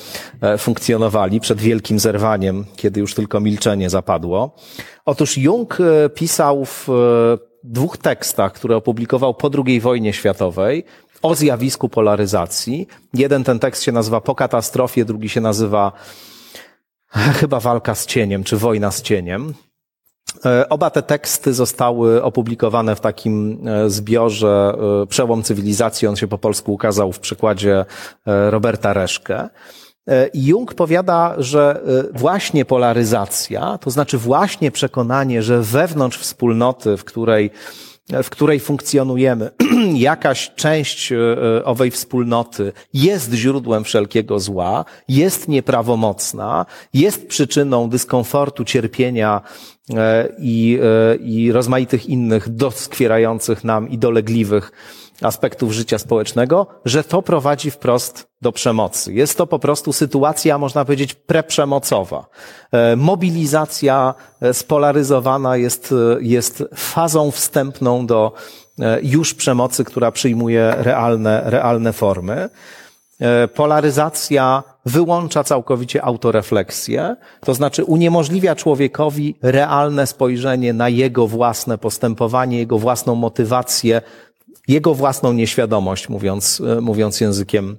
e, 0.41 0.57
funkcjonowali 0.57 1.39
przed 1.39 1.61
wielkim 1.61 1.99
zerwaniem, 1.99 2.65
kiedy 2.75 2.99
już 2.99 3.13
tylko 3.13 3.39
milczenie 3.39 3.89
zapadło. 3.89 4.55
Otóż 5.05 5.37
Jung 5.37 5.77
e, 5.81 6.09
pisał 6.09 6.65
w 6.65 6.89
e, 6.89 6.93
dwóch 7.63 7.97
tekstach, 7.97 8.53
które 8.53 8.75
opublikował 8.75 9.33
po 9.33 9.49
II 9.65 9.81
wojnie 9.81 10.13
światowej, 10.13 10.83
o 11.21 11.35
zjawisku 11.35 11.89
polaryzacji. 11.89 12.87
Jeden 13.13 13.43
ten 13.43 13.59
tekst 13.59 13.83
się 13.83 13.91
nazywa 13.91 14.21
Po 14.21 14.35
katastrofie, 14.35 15.05
drugi 15.05 15.29
się 15.29 15.41
nazywa 15.41 15.91
chyba 17.39 17.59
Walka 17.59 17.95
z 17.95 18.05
cieniem, 18.05 18.43
czy 18.43 18.57
Wojna 18.57 18.91
z 18.91 19.01
cieniem. 19.01 19.53
E, 20.45 20.69
oba 20.69 20.89
te 20.89 21.01
teksty 21.01 21.53
zostały 21.53 22.23
opublikowane 22.23 22.95
w 22.95 22.99
takim 22.99 23.67
e, 23.67 23.89
zbiorze 23.89 24.77
e, 25.03 25.07
Przełom 25.07 25.43
cywilizacji. 25.43 26.07
On 26.07 26.15
się 26.15 26.27
po 26.27 26.37
polsku 26.37 26.73
ukazał 26.73 27.11
w 27.11 27.19
przykładzie 27.19 27.85
Roberta 28.25 28.93
Reszkę. 28.93 29.49
Jung 30.33 30.73
powiada, 30.73 31.35
że 31.37 31.81
właśnie 32.13 32.65
polaryzacja, 32.65 33.77
to 33.77 33.91
znaczy 33.91 34.17
właśnie 34.17 34.71
przekonanie, 34.71 35.43
że 35.43 35.61
wewnątrz 35.61 36.17
wspólnoty, 36.17 36.97
w 36.97 37.03
której 37.03 37.51
w 38.09 38.29
której 38.29 38.59
funkcjonujemy, 38.59 39.49
jakaś 39.93 40.51
część 40.55 41.13
owej 41.63 41.91
wspólnoty 41.91 42.71
jest 42.93 43.33
źródłem 43.33 43.83
wszelkiego 43.83 44.39
zła, 44.39 44.85
jest 45.09 45.47
nieprawomocna, 45.47 46.65
jest 46.93 47.27
przyczyną 47.27 47.89
dyskomfortu, 47.89 48.65
cierpienia 48.65 49.41
E, 49.95 50.29
i, 50.39 50.79
e, 50.83 51.15
i 51.15 51.51
rozmaitych 51.51 52.09
innych 52.09 52.49
doskwierających 52.49 53.63
nam 53.63 53.89
i 53.89 53.97
dolegliwych 53.97 54.71
aspektów 55.21 55.71
życia 55.71 55.97
społecznego, 55.97 56.67
że 56.85 57.03
to 57.03 57.21
prowadzi 57.21 57.71
wprost 57.71 58.27
do 58.41 58.51
przemocy. 58.51 59.13
Jest 59.13 59.37
to 59.37 59.47
po 59.47 59.59
prostu 59.59 59.93
sytuacja, 59.93 60.57
można 60.57 60.85
powiedzieć, 60.85 61.13
preprzemocowa. 61.13 62.25
E, 62.71 62.95
mobilizacja 62.95 64.13
spolaryzowana 64.53 65.57
jest, 65.57 65.93
jest 66.19 66.63
fazą 66.75 67.31
wstępną 67.31 68.05
do 68.05 68.33
już 69.03 69.33
przemocy, 69.33 69.83
która 69.83 70.11
przyjmuje 70.11 70.73
realne, 70.77 71.41
realne 71.45 71.93
formy. 71.93 72.49
Polaryzacja 73.53 74.63
wyłącza 74.85 75.43
całkowicie 75.43 76.03
autorefleksję, 76.03 77.15
to 77.41 77.53
znaczy 77.53 77.83
uniemożliwia 77.83 78.55
człowiekowi 78.55 79.35
realne 79.41 80.07
spojrzenie 80.07 80.73
na 80.73 80.89
jego 80.89 81.27
własne 81.27 81.77
postępowanie, 81.77 82.57
jego 82.57 82.77
własną 82.77 83.15
motywację, 83.15 84.01
jego 84.67 84.93
własną 84.93 85.33
nieświadomość, 85.33 86.09
mówiąc, 86.09 86.61
e, 86.77 86.81
mówiąc 86.81 87.21
językiem 87.21 87.77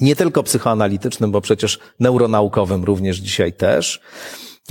nie 0.00 0.16
tylko 0.16 0.42
psychoanalitycznym, 0.42 1.30
bo 1.30 1.40
przecież 1.40 1.78
neuronaukowym 2.00 2.84
również 2.84 3.16
dzisiaj 3.16 3.52
też. 3.52 4.00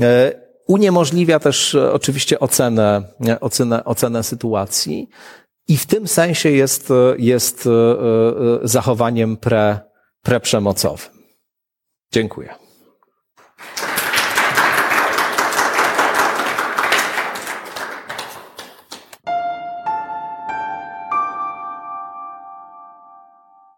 E, 0.02 0.32
uniemożliwia 0.68 1.40
też 1.40 1.76
e, 1.76 1.94
oczywiście 1.94 2.40
ocenę, 2.40 3.04
ocenę, 3.42 3.84
ocenę 3.84 4.24
sytuacji 4.24 5.10
i 5.68 5.78
w 5.78 5.86
tym 5.86 6.08
sensie 6.08 6.52
jest, 6.52 6.90
jest 7.18 7.70
zachowaniem 8.64 9.38
pre, 9.38 9.80
preprzemocowym. 10.22 11.10
Dziękuję. 12.12 12.63